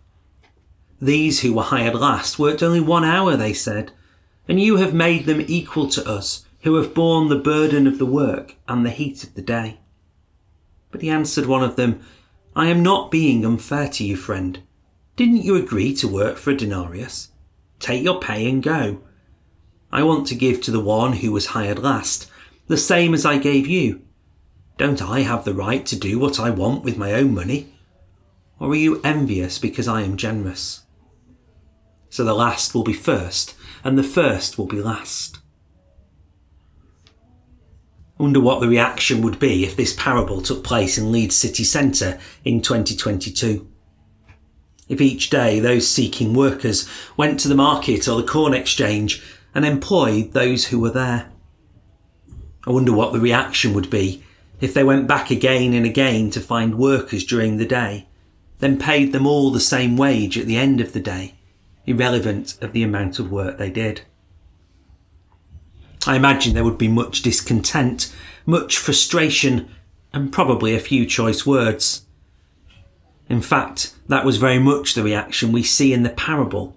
These 1.00 1.40
who 1.40 1.54
were 1.54 1.64
hired 1.64 1.96
last 1.96 2.38
worked 2.38 2.62
only 2.62 2.80
one 2.80 3.02
hour, 3.02 3.36
they 3.36 3.52
said, 3.52 3.90
and 4.46 4.60
you 4.60 4.76
have 4.76 4.94
made 4.94 5.26
them 5.26 5.44
equal 5.48 5.88
to 5.88 6.08
us, 6.08 6.46
who 6.60 6.76
have 6.76 6.94
borne 6.94 7.28
the 7.28 7.34
burden 7.34 7.88
of 7.88 7.98
the 7.98 8.06
work 8.06 8.54
and 8.68 8.86
the 8.86 8.90
heat 8.90 9.24
of 9.24 9.34
the 9.34 9.42
day. 9.42 9.80
But 10.92 11.02
he 11.02 11.10
answered 11.10 11.46
one 11.46 11.64
of 11.64 11.74
them, 11.74 12.00
I 12.54 12.68
am 12.68 12.80
not 12.80 13.10
being 13.10 13.44
unfair 13.44 13.88
to 13.88 14.04
you, 14.04 14.14
friend. 14.14 14.60
Didn't 15.16 15.42
you 15.42 15.56
agree 15.56 15.92
to 15.96 16.06
work 16.06 16.36
for 16.36 16.52
a 16.52 16.56
denarius? 16.56 17.32
Take 17.80 18.04
your 18.04 18.20
pay 18.20 18.48
and 18.48 18.62
go. 18.62 19.00
I 19.90 20.04
want 20.04 20.28
to 20.28 20.36
give 20.36 20.60
to 20.60 20.70
the 20.70 20.78
one 20.78 21.14
who 21.14 21.32
was 21.32 21.46
hired 21.46 21.80
last 21.80 22.30
the 22.68 22.76
same 22.76 23.14
as 23.14 23.26
I 23.26 23.38
gave 23.38 23.66
you. 23.66 24.02
Don't 24.82 25.00
I 25.00 25.20
have 25.20 25.44
the 25.44 25.54
right 25.54 25.86
to 25.86 25.96
do 25.96 26.18
what 26.18 26.40
I 26.40 26.50
want 26.50 26.82
with 26.82 26.98
my 26.98 27.12
own 27.12 27.32
money? 27.32 27.72
Or 28.58 28.70
are 28.70 28.74
you 28.74 29.00
envious 29.04 29.56
because 29.56 29.86
I 29.86 30.02
am 30.02 30.16
generous? 30.16 30.82
So 32.10 32.24
the 32.24 32.34
last 32.34 32.74
will 32.74 32.82
be 32.82 32.92
first, 32.92 33.54
and 33.84 33.96
the 33.96 34.02
first 34.02 34.58
will 34.58 34.66
be 34.66 34.82
last. 34.82 35.38
I 38.18 38.24
wonder 38.24 38.40
what 38.40 38.60
the 38.60 38.66
reaction 38.66 39.22
would 39.22 39.38
be 39.38 39.64
if 39.64 39.76
this 39.76 39.94
parable 39.96 40.42
took 40.42 40.64
place 40.64 40.98
in 40.98 41.12
Leeds 41.12 41.36
city 41.36 41.62
centre 41.62 42.18
in 42.44 42.60
2022. 42.60 43.70
If 44.88 45.00
each 45.00 45.30
day 45.30 45.60
those 45.60 45.86
seeking 45.86 46.34
workers 46.34 46.88
went 47.16 47.38
to 47.38 47.48
the 47.48 47.54
market 47.54 48.08
or 48.08 48.20
the 48.20 48.26
corn 48.26 48.52
exchange 48.52 49.22
and 49.54 49.64
employed 49.64 50.32
those 50.32 50.64
who 50.66 50.80
were 50.80 50.90
there. 50.90 51.30
I 52.66 52.72
wonder 52.72 52.92
what 52.92 53.12
the 53.12 53.20
reaction 53.20 53.74
would 53.74 53.88
be 53.88 54.24
if 54.62 54.72
they 54.72 54.84
went 54.84 55.08
back 55.08 55.28
again 55.28 55.74
and 55.74 55.84
again 55.84 56.30
to 56.30 56.40
find 56.40 56.78
workers 56.78 57.24
during 57.24 57.56
the 57.56 57.66
day, 57.66 58.06
then 58.60 58.78
paid 58.78 59.10
them 59.12 59.26
all 59.26 59.50
the 59.50 59.58
same 59.58 59.96
wage 59.96 60.38
at 60.38 60.46
the 60.46 60.56
end 60.56 60.80
of 60.80 60.92
the 60.92 61.00
day, 61.00 61.34
irrelevant 61.84 62.56
of 62.62 62.72
the 62.72 62.84
amount 62.84 63.18
of 63.18 63.32
work 63.32 63.58
they 63.58 63.68
did. 63.68 64.02
I 66.06 66.14
imagine 66.14 66.54
there 66.54 66.62
would 66.62 66.78
be 66.78 66.86
much 66.86 67.22
discontent, 67.22 68.14
much 68.46 68.78
frustration, 68.78 69.68
and 70.12 70.32
probably 70.32 70.76
a 70.76 70.80
few 70.80 71.06
choice 71.06 71.44
words. 71.44 72.06
In 73.28 73.42
fact, 73.42 73.96
that 74.06 74.24
was 74.24 74.36
very 74.36 74.60
much 74.60 74.94
the 74.94 75.02
reaction 75.02 75.50
we 75.50 75.64
see 75.64 75.92
in 75.92 76.04
the 76.04 76.10
parable, 76.10 76.76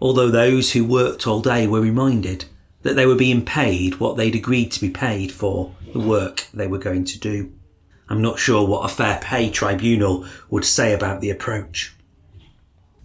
although 0.00 0.30
those 0.30 0.72
who 0.72 0.82
worked 0.82 1.26
all 1.26 1.42
day 1.42 1.66
were 1.66 1.82
reminded 1.82 2.46
that 2.82 2.96
they 2.96 3.06
were 3.06 3.14
being 3.14 3.44
paid 3.44 4.00
what 4.00 4.16
they'd 4.16 4.34
agreed 4.34 4.72
to 4.72 4.80
be 4.80 4.90
paid 4.90 5.32
for 5.32 5.74
the 5.92 6.00
work 6.00 6.46
they 6.52 6.66
were 6.66 6.78
going 6.78 7.04
to 7.04 7.18
do. 7.18 7.52
I'm 8.08 8.22
not 8.22 8.38
sure 8.38 8.66
what 8.66 8.84
a 8.84 8.94
fair 8.94 9.18
pay 9.22 9.50
tribunal 9.50 10.26
would 10.50 10.64
say 10.64 10.92
about 10.92 11.20
the 11.20 11.30
approach. 11.30 11.94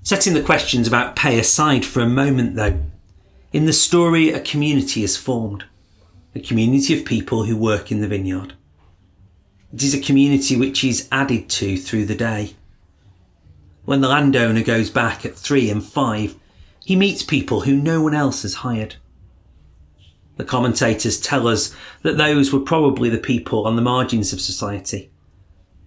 Setting 0.04 0.34
the 0.34 0.42
questions 0.42 0.88
about 0.88 1.16
pay 1.16 1.40
aside 1.40 1.86
for 1.86 2.02
a 2.02 2.10
moment 2.10 2.56
though, 2.56 2.80
in 3.54 3.66
the 3.66 3.74
story 3.74 4.32
a 4.32 4.40
community 4.40 5.04
is 5.04 5.18
formed. 5.18 5.66
A 6.36 6.40
community 6.40 6.98
of 6.98 7.06
people 7.06 7.46
who 7.46 7.56
work 7.56 7.92
in 7.92 8.02
the 8.02 8.08
vineyard. 8.08 8.54
It 9.74 9.84
is 9.84 9.94
a 9.94 10.00
community 10.00 10.56
which 10.56 10.84
is 10.84 11.08
added 11.12 11.50
to 11.50 11.78
through 11.78 12.06
the 12.06 12.16
day. 12.16 12.56
When 13.86 14.02
the 14.02 14.10
landowner 14.10 14.63
goes 14.63 14.90
back 14.90 15.26
at 15.26 15.36
three 15.36 15.70
and 15.70 15.84
five, 15.84 16.36
he 16.84 16.96
meets 16.96 17.24
people 17.24 17.62
who 17.62 17.76
no 17.76 18.02
one 18.02 18.13
else 18.13 18.42
has 18.44 18.56
hired. 18.56 18.96
The 20.38 20.45
commentators 20.45 21.19
tell 21.19 21.47
us 21.47 21.76
that 22.04 22.17
those 22.17 22.54
were 22.54 22.60
probably 22.60 23.10
the 23.10 23.17
people 23.17 23.65
on 23.65 23.76
the 23.76 23.82
margins 23.82 24.32
of 24.32 24.39
society. 24.39 25.12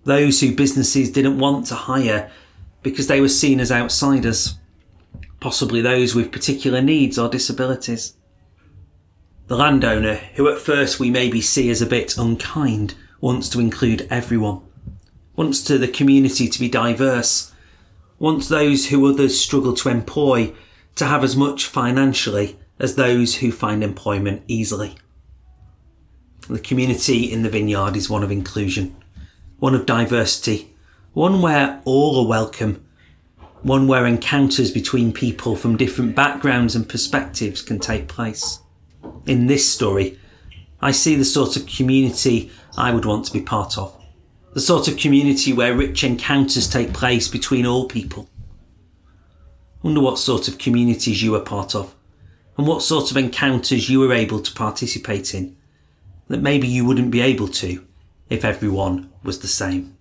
Those 0.04 0.40
who 0.40 0.54
businesses 0.54 1.10
didn't 1.10 1.38
want 1.38 1.66
to 1.66 1.74
hire 1.74 2.30
because 2.82 3.06
they 3.06 3.20
were 3.20 3.28
seen 3.28 3.60
as 3.60 3.70
outsiders. 3.70 4.58
Possibly 5.38 5.80
those 5.80 6.14
with 6.14 6.32
particular 6.32 6.82
needs 6.82 7.18
or 7.18 7.28
disabilities. 7.28 8.14
The 9.46 9.56
landowner, 9.56 10.16
who 10.34 10.48
at 10.48 10.58
first 10.58 11.00
we 11.00 11.10
maybe 11.10 11.40
see 11.40 11.70
as 11.70 11.82
a 11.82 11.86
bit 11.86 12.16
unkind, 12.18 12.94
wants 13.20 13.48
to 13.50 13.60
include 13.60 14.06
everyone. 14.10 14.62
Wants 15.36 15.62
to 15.64 15.78
the 15.78 15.88
community 15.88 16.48
to 16.48 16.60
be 16.60 16.68
diverse. 16.68 17.52
Wants 18.18 18.48
those 18.48 18.88
who 18.88 19.06
others 19.06 19.40
struggle 19.40 19.74
to 19.74 19.88
employ 19.88 20.52
to 20.96 21.06
have 21.06 21.24
as 21.24 21.36
much 21.36 21.66
financially 21.66 22.58
as 22.80 22.94
those 22.94 23.36
who 23.36 23.52
find 23.52 23.84
employment 23.84 24.42
easily. 24.48 24.96
The 26.48 26.58
community 26.58 27.30
in 27.30 27.42
the 27.42 27.50
vineyard 27.50 27.94
is 27.94 28.10
one 28.10 28.24
of 28.24 28.32
inclusion, 28.32 28.96
one 29.58 29.74
of 29.74 29.86
diversity, 29.86 30.74
one 31.12 31.42
where 31.42 31.80
all 31.84 32.24
are 32.24 32.28
welcome, 32.28 32.84
one 33.62 33.86
where 33.86 34.06
encounters 34.06 34.72
between 34.72 35.12
people 35.12 35.54
from 35.54 35.76
different 35.76 36.16
backgrounds 36.16 36.74
and 36.74 36.88
perspectives 36.88 37.60
can 37.60 37.78
take 37.78 38.08
place. 38.08 38.60
In 39.26 39.46
this 39.46 39.70
story, 39.70 40.18
I 40.80 40.92
see 40.92 41.14
the 41.14 41.26
sort 41.26 41.56
of 41.56 41.66
community 41.66 42.50
I 42.76 42.92
would 42.92 43.04
want 43.04 43.26
to 43.26 43.32
be 43.32 43.42
part 43.42 43.76
of. 43.76 43.94
The 44.54 44.60
sort 44.60 44.88
of 44.88 44.96
community 44.96 45.52
where 45.52 45.76
rich 45.76 46.02
encounters 46.02 46.68
take 46.68 46.94
place 46.94 47.28
between 47.28 47.66
all 47.66 47.86
people. 47.86 48.28
I 49.04 49.86
Wonder 49.86 50.00
what 50.00 50.18
sort 50.18 50.48
of 50.48 50.58
communities 50.58 51.22
you 51.22 51.34
are 51.34 51.40
part 51.40 51.74
of 51.74 51.94
and 52.56 52.66
what 52.66 52.82
sort 52.82 53.10
of 53.10 53.16
encounters 53.16 53.88
you 53.88 54.00
were 54.00 54.12
able 54.12 54.40
to 54.40 54.52
participate 54.52 55.34
in 55.34 55.56
that 56.28 56.40
maybe 56.40 56.68
you 56.68 56.84
wouldn't 56.84 57.10
be 57.10 57.20
able 57.20 57.48
to 57.48 57.84
if 58.28 58.44
everyone 58.44 59.10
was 59.24 59.40
the 59.40 59.48
same. 59.48 59.96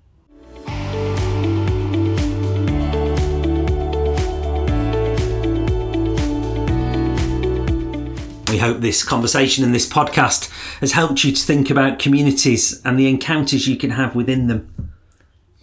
We 8.50 8.58
hope 8.58 8.82
this 8.82 9.04
conversation 9.04 9.64
and 9.64 9.74
this 9.74 9.88
podcast 9.88 10.50
has 10.80 10.92
helped 10.92 11.24
you 11.24 11.32
to 11.32 11.42
think 11.42 11.70
about 11.70 11.98
communities 11.98 12.82
and 12.84 13.00
the 13.00 13.08
encounters 13.08 13.68
you 13.68 13.76
can 13.76 13.92
have 13.92 14.16
within 14.16 14.48
them. 14.48 14.94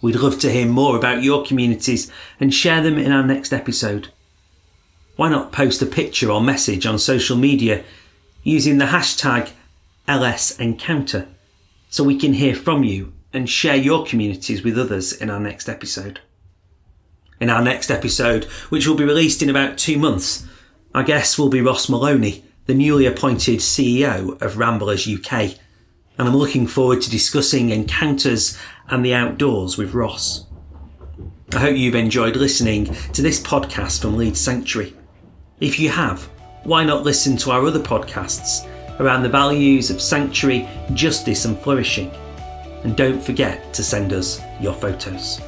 We'd 0.01 0.15
love 0.15 0.39
to 0.39 0.51
hear 0.51 0.67
more 0.67 0.95
about 0.95 1.23
your 1.23 1.45
communities 1.45 2.11
and 2.39 2.53
share 2.53 2.81
them 2.81 2.97
in 2.97 3.11
our 3.11 3.23
next 3.23 3.53
episode 3.53 4.09
why 5.17 5.29
not 5.29 5.51
post 5.51 5.81
a 5.81 5.85
picture 5.85 6.31
or 6.31 6.39
message 6.39 6.85
on 6.85 6.97
social 6.97 7.35
media 7.35 7.83
using 8.43 8.77
the 8.77 8.85
hashtag 8.85 9.51
LSEncounter 10.07 11.27
so 11.89 12.03
we 12.03 12.17
can 12.17 12.33
hear 12.33 12.55
from 12.55 12.83
you 12.83 13.11
and 13.33 13.49
share 13.49 13.75
your 13.75 14.05
communities 14.05 14.63
with 14.63 14.77
others 14.77 15.11
in 15.11 15.29
our 15.29 15.39
next 15.39 15.67
episode. 15.67 16.21
In 17.39 17.49
our 17.49 17.61
next 17.61 17.91
episode, 17.91 18.45
which 18.69 18.87
will 18.87 18.95
be 18.95 19.03
released 19.03 19.41
in 19.41 19.49
about 19.49 19.77
two 19.77 19.97
months, 19.97 20.45
our 20.95 21.03
guest 21.03 21.37
will 21.37 21.49
be 21.49 21.61
Ross 21.61 21.89
Maloney, 21.89 22.43
the 22.65 22.73
newly 22.73 23.05
appointed 23.05 23.59
CEO 23.59 24.41
of 24.41 24.57
Ramblers 24.57 25.07
UK, 25.07 25.55
and 26.17 26.27
I'm 26.27 26.35
looking 26.35 26.67
forward 26.67 27.01
to 27.01 27.09
discussing 27.09 27.69
encounters 27.69 28.57
and 28.89 29.03
the 29.03 29.13
outdoors 29.13 29.77
with 29.77 29.93
Ross. 29.93 30.45
I 31.53 31.59
hope 31.59 31.77
you've 31.77 31.95
enjoyed 31.95 32.35
listening 32.35 32.85
to 33.13 33.21
this 33.21 33.39
podcast 33.39 34.01
from 34.01 34.17
Leeds 34.17 34.39
Sanctuary. 34.39 34.93
If 35.59 35.79
you 35.79 35.89
have, 35.89 36.21
why 36.65 36.83
not 36.83 37.01
listen 37.01 37.35
to 37.37 37.49
our 37.49 37.65
other 37.65 37.79
podcasts 37.79 38.69
around 38.99 39.23
the 39.23 39.29
values 39.29 39.89
of 39.89 39.99
sanctuary, 39.99 40.69
justice, 40.93 41.45
and 41.45 41.57
flourishing? 41.57 42.11
And 42.83 42.95
don't 42.95 43.19
forget 43.19 43.73
to 43.73 43.83
send 43.83 44.13
us 44.13 44.39
your 44.61 44.73
photos. 44.73 45.41